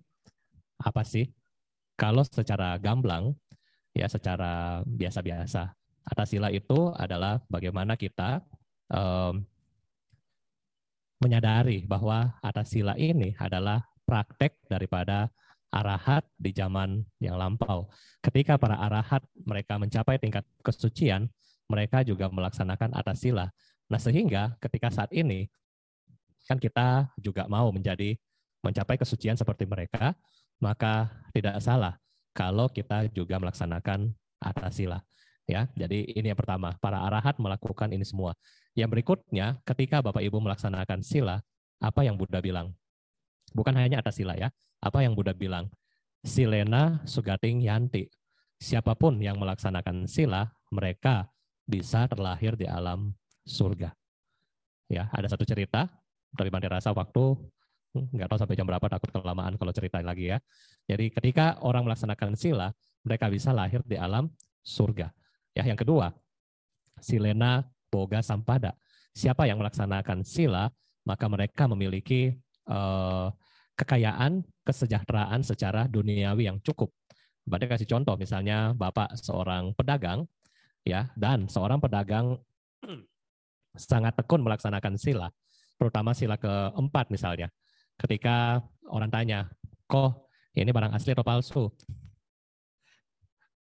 [0.83, 1.23] apa sih?
[1.95, 3.31] Kalau secara gamblang,
[3.95, 5.71] ya secara biasa-biasa,
[6.03, 8.43] atas sila itu adalah bagaimana kita
[8.91, 9.45] um,
[11.23, 15.31] menyadari bahwa atas sila ini adalah praktek daripada
[15.71, 17.87] arahat di zaman yang lampau.
[18.19, 21.31] Ketika para arahat mereka mencapai tingkat kesucian,
[21.71, 23.49] mereka juga melaksanakan atas sila.
[23.87, 25.47] Nah, sehingga ketika saat ini
[26.43, 28.19] kan kita juga mau menjadi
[28.61, 30.13] mencapai kesucian seperti mereka,
[30.59, 31.97] maka tidak salah
[32.35, 34.11] kalau kita juga melaksanakan
[34.43, 35.01] atasila.
[35.43, 38.31] Ya, jadi ini yang pertama, para arahat melakukan ini semua.
[38.73, 41.41] Yang berikutnya, ketika Bapak Ibu melaksanakan sila,
[41.77, 42.73] apa yang Buddha bilang?
[43.53, 44.49] Bukan hanya atas sila ya,
[44.81, 45.69] apa yang Buddha bilang?
[46.25, 48.09] Silena sugating yanti.
[48.57, 51.29] Siapa pun yang melaksanakan sila, mereka
[51.67, 53.13] bisa terlahir di alam
[53.45, 53.91] surga.
[54.89, 55.89] Ya, ada satu cerita
[56.33, 57.37] tapi Bante rasa waktu
[57.93, 60.37] hmm, nggak tahu sampai jam berapa takut kelamaan kalau cerita lagi ya.
[60.89, 62.73] Jadi ketika orang melaksanakan sila,
[63.05, 64.27] mereka bisa lahir di alam
[64.65, 65.13] surga.
[65.53, 66.09] Ya, yang kedua,
[66.97, 67.61] silena
[67.93, 68.73] boga sampada.
[69.13, 70.73] Siapa yang melaksanakan sila,
[71.05, 72.33] maka mereka memiliki
[72.65, 73.27] eh,
[73.77, 76.89] kekayaan, kesejahteraan secara duniawi yang cukup.
[77.45, 80.25] Bante kasih contoh, misalnya Bapak seorang pedagang,
[80.81, 82.41] ya, dan seorang pedagang
[83.77, 85.29] sangat tekun melaksanakan sila
[85.77, 87.51] terutama sila keempat misalnya.
[87.99, 89.51] Ketika orang tanya,
[89.85, 91.67] kok ini barang asli atau palsu?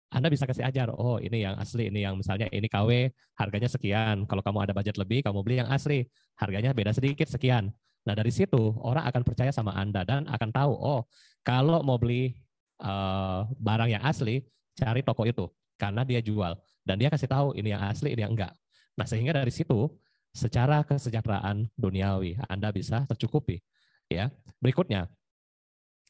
[0.09, 4.25] Anda bisa kasih ajar, oh ini yang asli, ini yang misalnya ini KW, harganya sekian.
[4.25, 6.09] Kalau kamu ada budget lebih, kamu beli yang asli,
[6.41, 7.69] harganya beda sedikit, sekian.
[8.09, 11.05] Nah dari situ orang akan percaya sama Anda dan akan tahu, oh
[11.45, 12.33] kalau mau beli
[12.81, 14.41] uh, barang yang asli,
[14.73, 15.45] cari toko itu
[15.77, 16.57] karena dia jual
[16.89, 18.57] dan dia kasih tahu ini yang asli, ini yang enggak.
[18.97, 19.93] Nah sehingga dari situ
[20.33, 23.61] secara kesejahteraan duniawi Anda bisa tercukupi.
[24.09, 24.33] Ya.
[24.57, 25.05] Berikutnya,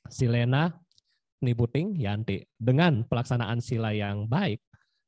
[0.07, 0.79] silena
[1.43, 2.45] nibuting yanti.
[2.59, 4.63] Dengan pelaksanaan sila yang baik,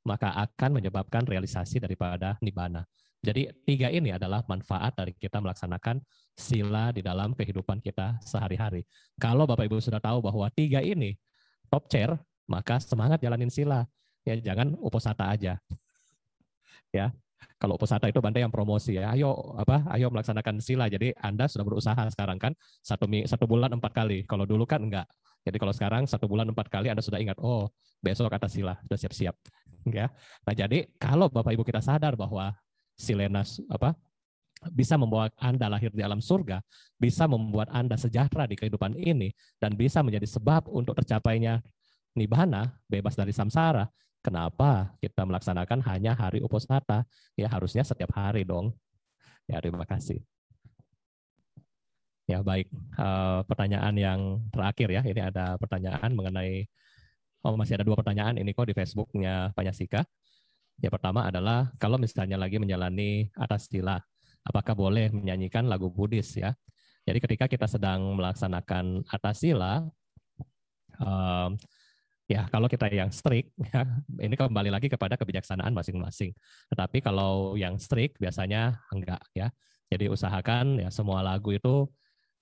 [0.06, 2.86] maka akan menyebabkan realisasi daripada nibana.
[3.20, 6.00] Jadi tiga ini adalah manfaat dari kita melaksanakan
[6.32, 8.88] sila di dalam kehidupan kita sehari-hari.
[9.20, 11.20] Kalau Bapak Ibu sudah tahu bahwa tiga ini
[11.68, 12.16] top chair,
[12.48, 13.84] maka semangat jalanin sila.
[14.24, 15.60] Ya jangan uposata aja.
[16.90, 17.12] Ya,
[17.60, 20.88] kalau pusata itu Bante yang promosi ya, ayo apa, ayo melaksanakan sila.
[20.88, 24.24] Jadi Anda sudah berusaha sekarang kan satu satu bulan empat kali.
[24.24, 25.04] Kalau dulu kan enggak.
[25.44, 27.68] Jadi kalau sekarang satu bulan empat kali Anda sudah ingat, oh
[28.00, 29.36] besok kata sila sudah siap-siap.
[29.88, 30.12] Ya.
[30.44, 32.52] Nah jadi kalau Bapak Ibu kita sadar bahwa
[33.00, 33.96] silenas apa
[34.68, 36.60] bisa membawa Anda lahir di alam surga,
[37.00, 41.64] bisa membuat Anda sejahtera di kehidupan ini, dan bisa menjadi sebab untuk tercapainya
[42.12, 43.88] nibana, bebas dari samsara,
[44.20, 47.08] Kenapa kita melaksanakan hanya hari uposata?
[47.32, 48.76] Ya harusnya setiap hari dong.
[49.48, 50.20] Ya terima kasih.
[52.28, 54.20] Ya baik, uh, pertanyaan yang
[54.54, 56.62] terakhir ya, ini ada pertanyaan mengenai,
[57.42, 60.06] oh masih ada dua pertanyaan ini kok di Facebooknya Panyasika.
[60.78, 63.98] Ya pertama adalah kalau misalnya lagi menjalani atas sila,
[64.46, 66.54] apakah boleh menyanyikan lagu Buddhis ya?
[67.02, 69.82] Jadi ketika kita sedang melaksanakan atas sila,
[71.02, 71.50] uh,
[72.30, 73.82] Ya, kalau kita yang strict, ya,
[74.22, 76.30] ini kembali lagi kepada kebijaksanaan masing-masing.
[76.70, 79.50] Tetapi kalau yang strict biasanya enggak ya.
[79.90, 81.90] Jadi usahakan ya semua lagu itu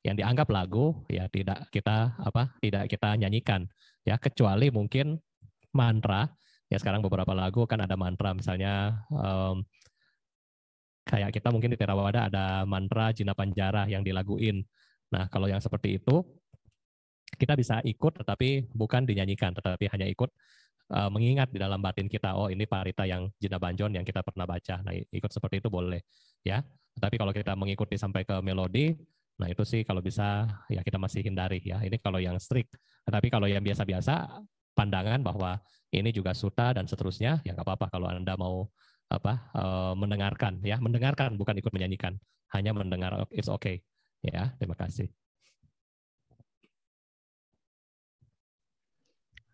[0.04, 3.64] yang dianggap lagu ya tidak kita apa tidak kita nyanyikan
[4.04, 5.16] ya kecuali mungkin
[5.74, 6.28] mantra
[6.68, 9.64] ya sekarang beberapa lagu kan ada mantra misalnya um,
[11.08, 14.60] kayak kita mungkin di Terawada ada mantra Jina Panjara yang dilaguin.
[15.08, 16.20] Nah kalau yang seperti itu
[17.36, 20.32] kita bisa ikut tetapi bukan dinyanyikan tetapi hanya ikut
[20.92, 24.48] uh, mengingat di dalam batin kita oh ini parita yang Jina Banjon yang kita pernah
[24.48, 24.80] baca.
[24.80, 26.00] Nah ikut seperti itu boleh
[26.44, 26.64] ya.
[26.96, 28.96] Tetapi kalau kita mengikuti sampai ke melodi
[29.38, 31.78] nah itu sih kalau bisa ya kita masih hindari ya.
[31.84, 32.74] Ini kalau yang strict.
[33.06, 35.58] Tetapi kalau yang biasa-biasa pandangan bahwa
[35.94, 38.68] ini juga suta dan seterusnya ya nggak apa-apa kalau anda mau
[39.08, 40.80] apa uh, mendengarkan ya.
[40.80, 42.16] Mendengarkan bukan ikut menyanyikan.
[42.50, 43.84] Hanya mendengar it's okay
[44.24, 44.56] ya.
[44.58, 45.27] Terima kasih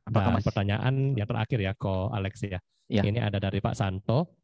[0.04, 2.60] Apakah Dan pertanyaan yang terakhir ya, Ko Alex ya.
[2.92, 3.02] ya.
[3.02, 4.36] Ini ada dari Pak Santo.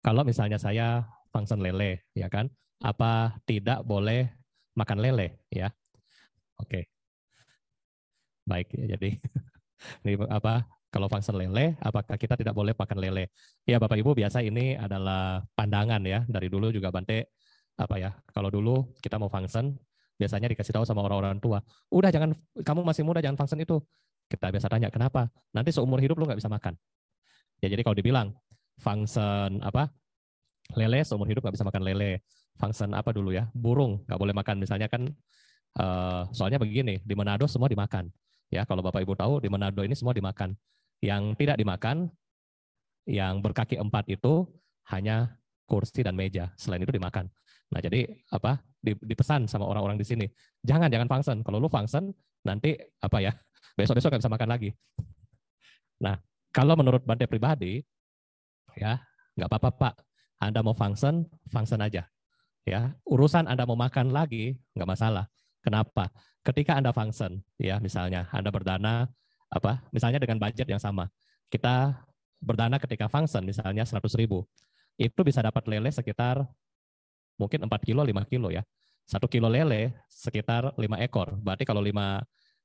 [0.00, 2.48] Kalau misalnya saya function lele, ya kan,
[2.80, 4.28] apa tidak boleh
[4.76, 5.68] makan lele, ya?
[6.60, 6.88] Oke.
[8.44, 9.16] Baik, ya, jadi
[10.04, 10.64] ini apa?
[10.88, 13.34] Kalau function lele, apakah kita tidak boleh makan lele?
[13.66, 16.22] Ya, Bapak Ibu, biasa ini adalah pandangan ya.
[16.22, 17.34] Dari dulu juga Bante
[17.74, 18.14] apa ya?
[18.30, 19.74] Kalau dulu kita mau function,
[20.14, 21.58] biasanya dikasih tahu sama orang-orang tua,
[21.90, 22.30] udah jangan
[22.62, 23.82] kamu masih muda jangan function itu.
[24.28, 25.28] Kita biasa tanya, kenapa?
[25.52, 26.74] Nanti seumur hidup lu nggak bisa makan.
[27.62, 28.34] Ya jadi kalau dibilang
[28.76, 29.88] function apa
[30.74, 32.24] lele seumur hidup nggak bisa makan lele.
[32.54, 33.50] Function apa dulu ya?
[33.52, 34.56] Burung nggak boleh makan.
[34.62, 35.10] Misalnya kan
[35.78, 38.08] uh, soalnya begini di Manado semua dimakan.
[38.52, 40.54] Ya kalau bapak ibu tahu di Manado ini semua dimakan.
[41.04, 42.08] Yang tidak dimakan,
[43.04, 44.48] yang berkaki empat itu
[44.88, 45.36] hanya
[45.68, 46.52] kursi dan meja.
[46.56, 47.28] Selain itu dimakan.
[47.72, 48.60] Nah jadi apa?
[48.84, 50.26] Dipesan sama orang-orang di sini,
[50.60, 51.40] jangan jangan function.
[51.40, 52.12] Kalau lu function
[52.44, 53.32] nanti apa ya?
[53.72, 54.70] Besok-besok nggak bisa makan lagi.
[56.04, 56.20] Nah,
[56.52, 57.80] kalau menurut Bante pribadi,
[58.76, 59.00] ya
[59.34, 59.94] nggak apa-apa Pak,
[60.38, 62.06] Anda mau function, function aja.
[62.64, 65.28] Ya, urusan Anda mau makan lagi nggak masalah.
[65.60, 66.12] Kenapa?
[66.44, 69.08] Ketika Anda function, ya misalnya Anda berdana
[69.48, 69.84] apa?
[69.92, 71.08] Misalnya dengan budget yang sama,
[71.48, 71.96] kita
[72.40, 74.44] berdana ketika function misalnya 100 ribu,
[75.00, 76.44] itu bisa dapat lele sekitar
[77.40, 78.62] mungkin 4 kilo, 5 kilo ya.
[79.04, 81.36] Satu kilo lele sekitar 5 ekor.
[81.40, 82.24] Berarti kalau 5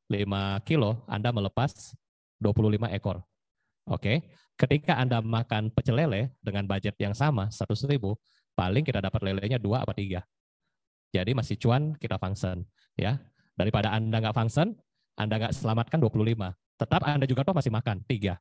[0.09, 1.93] 5 kilo, Anda melepas
[2.41, 3.21] 25 ekor.
[3.89, 4.25] Oke,
[4.57, 8.17] ketika Anda makan pecel lele dengan budget yang sama, 100 ribu,
[8.57, 10.25] paling kita dapat lelenya dua apa tiga.
[11.13, 12.65] Jadi masih cuan kita function.
[12.97, 13.17] ya.
[13.57, 14.77] Daripada Anda nggak function,
[15.17, 16.53] Anda nggak selamatkan 25.
[16.79, 18.37] Tetap Anda juga toh masih makan, tiga.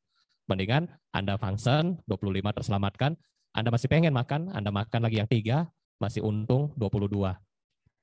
[0.48, 3.12] Mendingan Anda function, 25 terselamatkan,
[3.52, 7.36] Anda masih pengen makan, Anda makan lagi yang tiga, masih untung 22.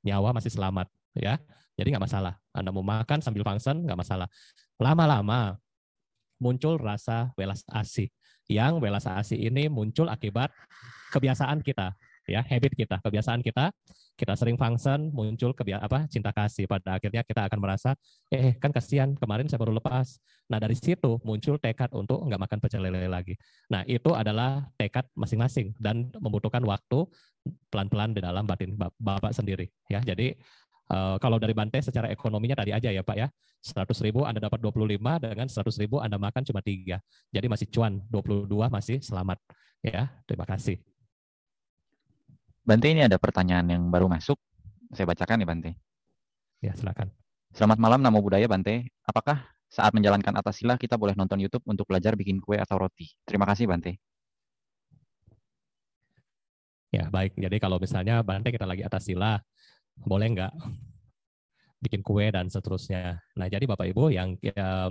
[0.05, 0.91] Nyawa masih selamat.
[1.15, 1.39] ya.
[1.75, 2.33] Jadi nggak masalah.
[2.55, 4.27] Anda mau makan sambil function, nggak masalah.
[4.79, 5.59] Lama-lama
[6.39, 8.11] muncul rasa welas asih.
[8.45, 10.53] Yang welas asih ini muncul akibat
[11.09, 11.97] kebiasaan kita,
[12.29, 13.73] ya habit kita, kebiasaan kita.
[14.15, 16.71] Kita sering function, muncul kebia apa cinta kasih.
[16.71, 17.99] Pada akhirnya kita akan merasa,
[18.31, 20.23] eh kan kasihan kemarin saya baru lepas.
[20.47, 23.35] Nah dari situ muncul tekad untuk nggak makan pecel lele lagi.
[23.67, 27.03] Nah itu adalah tekad masing-masing dan membutuhkan waktu
[27.67, 29.67] pelan-pelan di dalam batin bapak sendiri.
[29.91, 30.39] Ya jadi
[30.85, 33.27] Uh, kalau dari Bante secara ekonominya tadi aja ya Pak ya,
[33.65, 37.01] 100 ribu Anda dapat 25, dengan 100 ribu Anda makan cuma tiga.
[37.33, 39.41] Jadi masih cuan, 22 masih selamat.
[39.81, 40.77] Ya, terima kasih.
[42.65, 44.37] Bante ini ada pertanyaan yang baru masuk.
[44.93, 45.71] Saya bacakan ya Bante.
[46.61, 47.09] Ya, silakan.
[47.53, 48.89] Selamat malam, Namo Budaya Bante.
[49.05, 53.09] Apakah saat menjalankan atas sila kita boleh nonton YouTube untuk belajar bikin kue atau roti?
[53.25, 53.97] Terima kasih Bante.
[56.93, 57.37] Ya, baik.
[57.37, 59.41] Jadi kalau misalnya Bante kita lagi atas sila,
[59.99, 60.53] boleh nggak
[61.79, 63.21] bikin kue dan seterusnya.
[63.37, 64.89] Nah, jadi Bapak Ibu yang ya,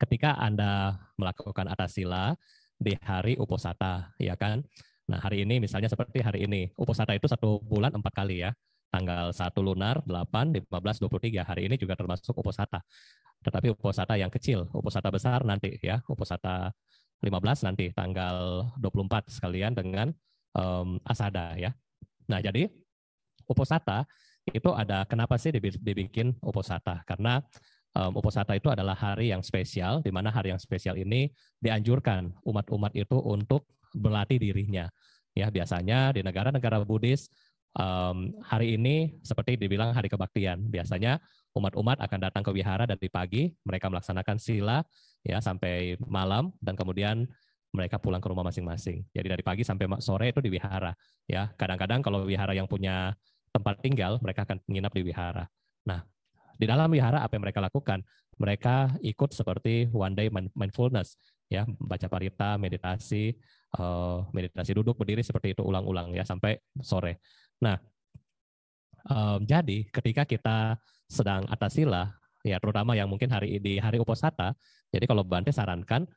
[0.00, 2.34] ketika Anda melakukan atas sila,
[2.80, 4.64] di hari Uposata, ya kan?
[5.04, 8.56] Nah, hari ini misalnya seperti hari ini, Uposata itu satu bulan empat kali ya.
[8.90, 11.46] Tanggal 1 lunar, 8, 15, 23.
[11.46, 12.82] Hari ini juga termasuk Uposata.
[13.44, 16.72] Tetapi Uposata yang kecil, Uposata besar nanti ya, Uposata
[17.20, 20.08] 15 nanti tanggal 24 sekalian dengan
[20.56, 21.70] um, Asada ya.
[22.26, 22.72] Nah, jadi
[23.50, 24.06] Uposata
[24.46, 27.02] itu ada kenapa sih dibikin Uposata?
[27.02, 27.42] Karena
[27.98, 32.94] um, Uposata itu adalah hari yang spesial, di mana hari yang spesial ini dianjurkan umat-umat
[32.94, 34.86] itu untuk berlatih dirinya.
[35.34, 37.30] Ya biasanya di negara-negara Buddhis
[37.74, 40.70] um, hari ini seperti dibilang hari kebaktian.
[40.70, 41.18] Biasanya
[41.58, 44.78] umat-umat akan datang ke wihara dari pagi, mereka melaksanakan sila
[45.26, 47.26] ya sampai malam dan kemudian
[47.70, 49.06] mereka pulang ke rumah masing-masing.
[49.14, 50.90] Jadi dari pagi sampai sore itu di wihara.
[51.30, 53.14] Ya, kadang-kadang kalau wihara yang punya
[53.50, 55.44] tempat tinggal, mereka akan menginap di wihara.
[55.86, 56.02] Nah,
[56.60, 58.04] di dalam wihara apa yang mereka lakukan?
[58.40, 61.16] Mereka ikut seperti one day mindfulness,
[61.52, 63.36] ya, baca parita, meditasi,
[63.76, 67.20] uh, meditasi duduk berdiri seperti itu ulang-ulang ya sampai sore.
[67.60, 67.76] Nah,
[69.08, 74.56] um, jadi ketika kita sedang atas sila, ya terutama yang mungkin hari di hari uposata,
[74.88, 76.08] jadi kalau Bante sarankan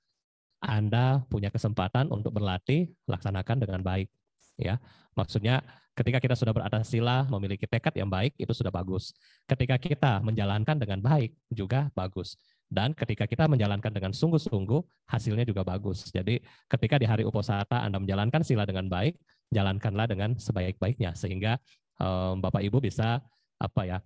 [0.63, 4.07] Anda punya kesempatan untuk berlatih, laksanakan dengan baik.
[4.55, 4.79] Ya,
[5.17, 5.59] maksudnya
[5.93, 9.13] Ketika kita sudah beratas sila, memiliki tekad yang baik, itu sudah bagus.
[9.45, 12.33] Ketika kita menjalankan dengan baik, juga bagus.
[12.65, 16.09] Dan ketika kita menjalankan dengan sungguh-sungguh, hasilnya juga bagus.
[16.09, 19.13] Jadi ketika di hari uposata Anda menjalankan sila dengan baik,
[19.53, 21.13] jalankanlah dengan sebaik-baiknya.
[21.13, 21.61] Sehingga
[22.01, 23.21] um, Bapak Ibu bisa
[23.61, 23.97] apa ya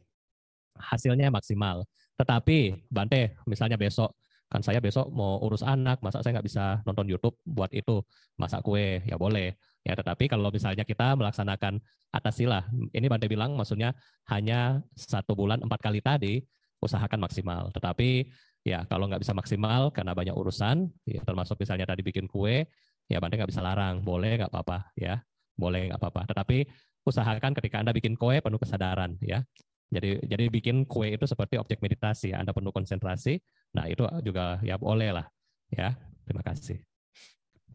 [0.76, 1.88] hasilnya maksimal.
[2.20, 4.12] Tetapi Bante, misalnya besok
[4.48, 8.00] kan saya besok mau urus anak, masa saya nggak bisa nonton YouTube buat itu,
[8.40, 9.60] masak kue, ya boleh.
[9.88, 11.80] Ya, tetapi kalau misalnya kita melaksanakan
[12.12, 13.96] atas sila, ini Bante bilang maksudnya
[14.28, 16.44] hanya satu bulan empat kali tadi,
[16.84, 17.72] usahakan maksimal.
[17.72, 18.28] Tetapi
[18.68, 22.68] ya kalau nggak bisa maksimal karena banyak urusan, ya termasuk misalnya tadi bikin kue,
[23.08, 25.24] ya Bante nggak bisa larang, boleh nggak apa-apa, ya
[25.56, 26.36] boleh nggak apa-apa.
[26.36, 26.68] Tetapi
[27.08, 29.40] usahakan ketika Anda bikin kue penuh kesadaran, ya.
[29.88, 33.40] Jadi jadi bikin kue itu seperti objek meditasi, Anda penuh konsentrasi.
[33.72, 35.32] Nah itu juga ya boleh lah,
[35.72, 35.96] ya.
[36.28, 36.84] Terima kasih.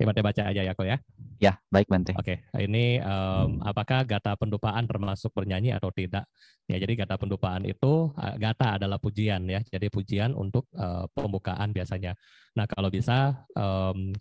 [0.01, 0.97] Ya, Bante baca aja ya kok ya.
[1.37, 2.17] Ya, baik Bante.
[2.17, 6.25] Oke, ini um, apakah gata pendupaan termasuk bernyanyi atau tidak?
[6.71, 9.61] Ya, jadi gata pendupaan itu gata adalah pujian ya.
[9.61, 12.17] Jadi pujian untuk uh, pembukaan biasanya.
[12.57, 14.15] Nah, kalau bisa um,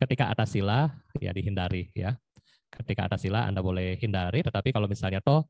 [0.00, 2.16] ketika atas sila ya dihindari ya.
[2.68, 5.48] Ketika atas sila Anda boleh hindari, tetapi kalau misalnya toh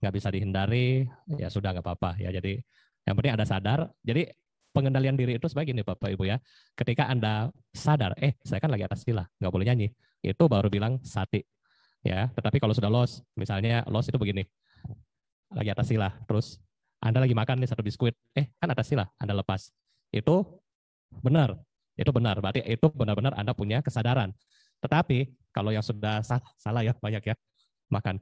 [0.00, 1.02] nggak bisa dihindari,
[1.34, 2.30] ya sudah nggak apa-apa ya.
[2.30, 2.62] Jadi
[3.04, 3.90] yang penting Anda sadar.
[4.06, 4.26] Jadi
[4.70, 6.36] pengendalian diri itu sebagai ini Bapak Ibu ya.
[6.74, 9.88] Ketika Anda sadar, eh saya kan lagi atas sila, nggak boleh nyanyi.
[10.22, 11.42] Itu baru bilang sati.
[12.00, 14.48] Ya, tetapi kalau sudah los, misalnya los itu begini.
[15.52, 16.62] Lagi atas sila, terus
[17.02, 19.72] Anda lagi makan nih satu biskuit, eh kan atas sila, Anda lepas.
[20.14, 20.62] Itu
[21.10, 21.58] benar.
[21.98, 22.40] Itu benar.
[22.40, 24.32] Berarti itu benar-benar Anda punya kesadaran.
[24.80, 27.34] Tetapi kalau yang sudah salah, salah ya banyak ya
[27.92, 28.16] makan.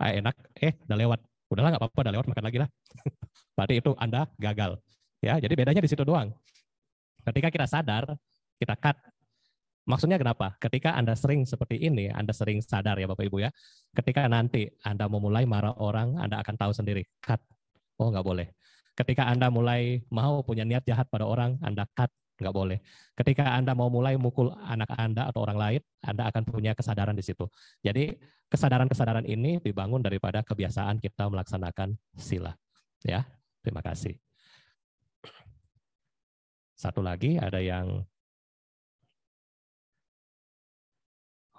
[0.00, 1.20] Ah, enak, eh udah lewat.
[1.50, 2.68] Udahlah nggak apa-apa, udah lewat makan lagi lah.
[3.56, 4.80] Berarti itu Anda gagal.
[5.20, 6.32] Ya, jadi bedanya di situ doang.
[7.20, 8.16] Ketika kita sadar,
[8.56, 8.96] kita cut.
[9.84, 10.56] Maksudnya kenapa?
[10.56, 13.50] Ketika Anda sering seperti ini, Anda sering sadar ya Bapak Ibu ya.
[13.92, 17.40] Ketika nanti Anda mau mulai marah orang, Anda akan tahu sendiri, cut.
[18.00, 18.48] Oh nggak boleh.
[18.96, 22.08] Ketika Anda mulai mau punya niat jahat pada orang, Anda cut.
[22.40, 22.78] Nggak boleh.
[23.12, 27.20] Ketika Anda mau mulai mukul anak Anda atau orang lain, Anda akan punya kesadaran di
[27.20, 27.44] situ.
[27.84, 28.16] Jadi
[28.48, 32.56] kesadaran-kesadaran ini dibangun daripada kebiasaan kita melaksanakan sila.
[33.04, 33.28] Ya,
[33.60, 34.29] terima kasih.
[36.80, 38.00] Satu lagi ada yang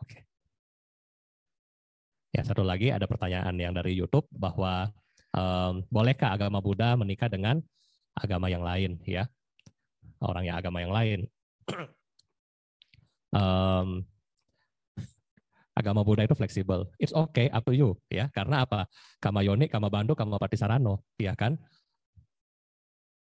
[0.02, 0.26] Oke.
[2.34, 4.90] Ya, satu lagi ada pertanyaan yang dari YouTube bahwa
[5.38, 7.62] um, bolehkah agama Buddha menikah dengan
[8.18, 9.30] agama yang lain ya?
[10.18, 11.30] Orang yang agama yang lain.
[13.30, 14.02] um,
[15.80, 16.90] agama Buddha itu fleksibel.
[16.98, 18.34] It's okay, up to you, ya.
[18.34, 18.90] Karena apa?
[19.22, 21.62] Kama Yoni, Kama Bandu, Kama Patisarano, ya kan?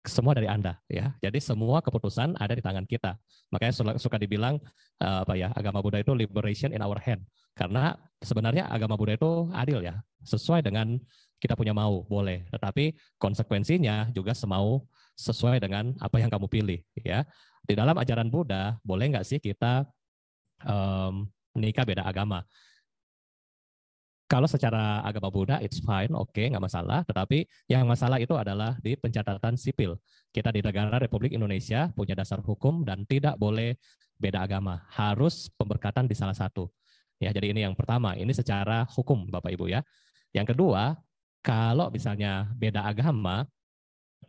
[0.04, 1.16] Semua dari Anda ya.
[1.24, 3.16] Jadi semua keputusan ada di tangan kita.
[3.48, 4.60] Makanya suka dibilang
[5.00, 7.24] uh, apa ya, agama Buddha itu liberation in our hand.
[7.56, 11.00] Karena sebenarnya agama Buddha itu adil ya, sesuai dengan
[11.40, 12.44] kita punya mau, boleh.
[12.52, 14.84] Tetapi konsekuensinya juga semau
[15.16, 17.24] sesuai dengan apa yang kamu pilih ya.
[17.64, 19.88] Di dalam ajaran Buddha, boleh nggak sih kita
[20.68, 21.24] um,
[21.56, 22.44] menikah beda agama?
[24.24, 27.04] Kalau secara agama Buddha it's fine, oke, okay, nggak masalah.
[27.04, 30.00] Tetapi yang masalah itu adalah di pencatatan sipil.
[30.32, 33.76] Kita di negara Republik Indonesia punya dasar hukum dan tidak boleh
[34.16, 34.88] beda agama.
[34.88, 36.72] Harus pemberkatan di salah satu.
[37.20, 38.16] Ya, jadi ini yang pertama.
[38.16, 39.84] Ini secara hukum, Bapak Ibu ya.
[40.32, 40.96] Yang kedua,
[41.44, 43.44] kalau misalnya beda agama,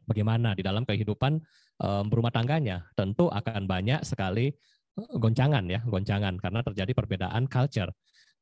[0.06, 1.40] bagaimana di dalam kehidupan
[1.82, 2.84] um, berumah tangganya?
[2.94, 4.52] Tentu akan banyak sekali
[4.96, 7.92] goncangan ya, goncangan karena terjadi perbedaan culture,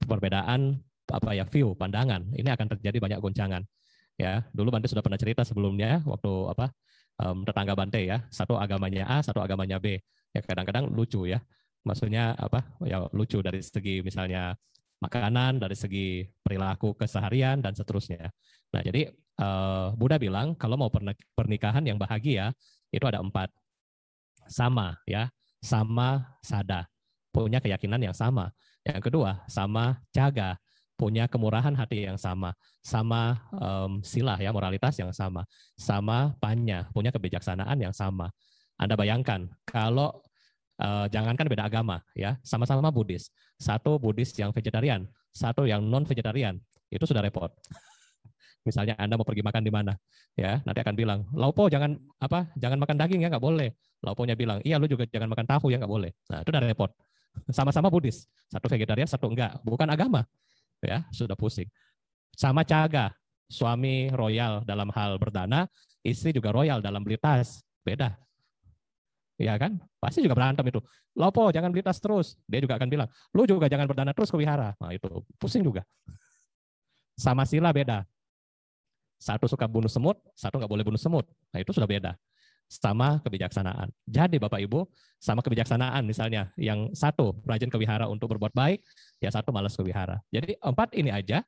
[0.01, 0.81] perbedaan
[1.14, 2.26] apa ya view, pandangan.
[2.34, 3.61] Ini akan terjadi banyak goncangan.
[4.18, 6.70] Ya, dulu Bante sudah pernah cerita sebelumnya waktu apa
[7.22, 10.01] um, tetangga Bante ya, satu agamanya A, satu agamanya B.
[10.34, 11.41] Ya kadang-kadang lucu ya.
[11.86, 12.66] Maksudnya apa?
[12.86, 14.57] Ya lucu dari segi misalnya
[15.03, 18.32] makanan, dari segi perilaku keseharian dan seterusnya.
[18.72, 19.11] Nah, jadi
[19.43, 20.89] uh, Buddha bilang kalau mau
[21.36, 22.55] pernikahan yang bahagia
[22.88, 23.51] itu ada empat
[24.47, 25.28] sama ya,
[25.59, 26.88] sama sada,
[27.36, 28.55] punya keyakinan yang sama.
[28.84, 30.59] Yang kedua, sama jaga,
[31.03, 35.43] punya kemurahan hati yang sama, sama um, sila ya moralitas yang sama,
[35.75, 38.31] sama panya, punya kebijaksanaan yang sama.
[38.79, 40.23] Anda bayangkan kalau
[40.79, 43.35] uh, jangankan beda agama ya, sama-sama Buddhis.
[43.59, 45.03] Satu Buddhis yang vegetarian,
[45.35, 46.55] satu yang non vegetarian.
[46.87, 47.51] Itu sudah repot.
[48.67, 49.91] Misalnya Anda mau pergi makan di mana,
[50.39, 53.75] ya nanti akan bilang, Laupo jangan apa, jangan makan daging ya nggak boleh.
[53.99, 56.15] Lauponya bilang, iya lu juga jangan makan tahu ya nggak boleh.
[56.31, 56.91] Nah itu udah repot.
[57.51, 60.23] Sama-sama Buddhis, satu vegetarian, satu enggak, bukan agama,
[60.84, 61.67] ya sudah pusing.
[62.34, 63.13] Sama caga,
[63.47, 65.69] suami royal dalam hal berdana,
[66.01, 68.17] istri juga royal dalam beli tas, beda.
[69.38, 69.81] Ya kan?
[69.97, 70.79] Pasti juga berantem itu.
[71.17, 72.38] Lopo, jangan beli tas terus.
[72.45, 74.77] Dia juga akan bilang, lu juga jangan berdana terus ke wihara.
[74.77, 75.09] Nah itu,
[75.41, 75.81] pusing juga.
[77.17, 78.05] Sama sila beda.
[79.21, 81.25] Satu suka bunuh semut, satu nggak boleh bunuh semut.
[81.53, 82.17] Nah itu sudah beda.
[82.74, 83.93] Sama kebijaksanaan.
[84.09, 84.89] Jadi Bapak Ibu,
[85.21, 86.49] sama kebijaksanaan misalnya.
[86.57, 88.82] Yang satu rajin ke wihara untuk berbuat baik,
[89.21, 90.17] ya satu malas ke wihara.
[90.34, 91.45] Jadi empat ini aja,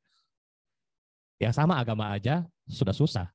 [1.42, 3.28] yang sama agama aja sudah susah.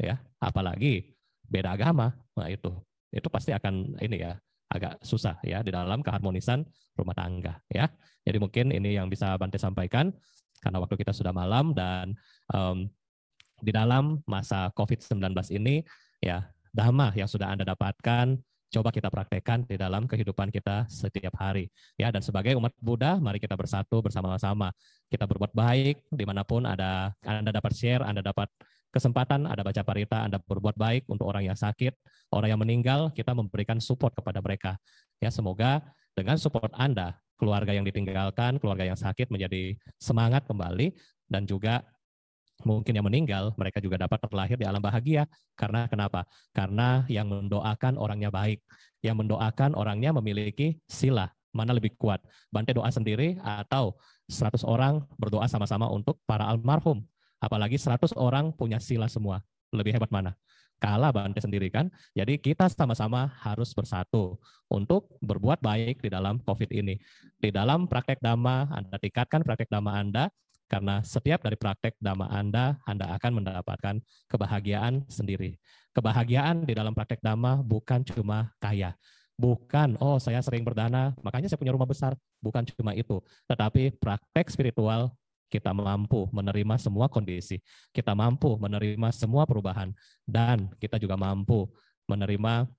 [0.00, 1.14] ya Apalagi
[1.46, 2.12] beda agama.
[2.34, 2.72] Nah itu
[3.10, 4.38] itu pasti akan ini ya
[4.70, 6.62] agak susah ya di dalam keharmonisan
[6.94, 7.90] rumah tangga ya.
[8.22, 10.14] Jadi mungkin ini yang bisa Bante sampaikan
[10.62, 12.14] karena waktu kita sudah malam dan
[12.52, 12.86] um,
[13.60, 15.20] di dalam masa COVID-19
[15.56, 15.84] ini
[16.20, 18.38] ya dhamma yang sudah Anda dapatkan
[18.70, 21.66] coba kita praktekkan di dalam kehidupan kita setiap hari
[21.98, 24.70] ya dan sebagai umat Buddha mari kita bersatu bersama-sama
[25.10, 28.46] kita berbuat baik di mana pun ada Anda dapat share Anda dapat
[28.90, 31.94] kesempatan, ada baca parita, Anda berbuat baik untuk orang yang sakit,
[32.34, 34.76] orang yang meninggal, kita memberikan support kepada mereka.
[35.22, 35.80] Ya, semoga
[36.12, 40.92] dengan support Anda, keluarga yang ditinggalkan, keluarga yang sakit menjadi semangat kembali
[41.30, 41.86] dan juga
[42.62, 45.26] mungkin yang meninggal, mereka juga dapat terlahir di alam bahagia.
[45.54, 46.24] Karena kenapa?
[46.52, 48.62] Karena yang mendoakan orangnya baik.
[49.00, 51.28] Yang mendoakan orangnya memiliki sila.
[51.50, 52.22] Mana lebih kuat?
[52.54, 53.98] Bante doa sendiri atau
[54.30, 57.02] 100 orang berdoa sama-sama untuk para almarhum.
[57.42, 59.42] Apalagi 100 orang punya sila semua.
[59.74, 60.38] Lebih hebat mana?
[60.80, 61.92] Kalah Bante sendiri kan.
[62.16, 64.40] Jadi kita sama-sama harus bersatu
[64.70, 66.96] untuk berbuat baik di dalam COVID ini.
[67.36, 70.32] Di dalam praktek dhamma, Anda tingkatkan praktek dhamma Anda,
[70.70, 73.98] karena setiap dari praktek dhamma Anda, Anda akan mendapatkan
[74.30, 75.58] kebahagiaan sendiri.
[75.90, 78.94] Kebahagiaan di dalam praktek dhamma bukan cuma kaya,
[79.34, 82.14] bukan oh saya sering berdana makanya saya punya rumah besar.
[82.38, 83.18] Bukan cuma itu.
[83.50, 85.10] Tetapi praktek spiritual
[85.50, 87.58] kita mampu menerima semua kondisi,
[87.90, 89.90] kita mampu menerima semua perubahan,
[90.22, 91.66] dan kita juga mampu
[92.06, 92.70] menerima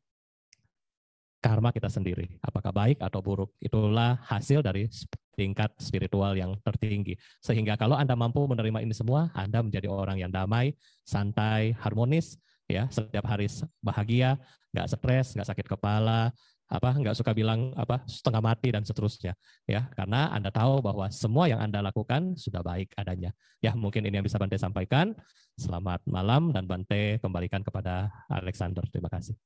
[1.44, 3.52] karma kita sendiri, apakah baik atau buruk.
[3.60, 4.88] Itulah hasil dari
[5.36, 7.16] tingkat spiritual yang tertinggi.
[7.40, 12.88] Sehingga kalau Anda mampu menerima ini semua, Anda menjadi orang yang damai, santai, harmonis, ya.
[12.92, 13.48] Setiap hari
[13.84, 14.40] bahagia,
[14.72, 16.32] nggak stres, nggak sakit kepala,
[16.72, 19.36] apa nggak suka bilang apa setengah mati dan seterusnya
[19.68, 19.92] ya.
[19.92, 23.36] Karena anda tahu bahwa semua yang anda lakukan sudah baik adanya.
[23.60, 25.12] Ya mungkin ini yang bisa Bante sampaikan.
[25.60, 28.88] Selamat malam dan Bante kembalikan kepada Alexander.
[28.88, 29.42] Terima kasih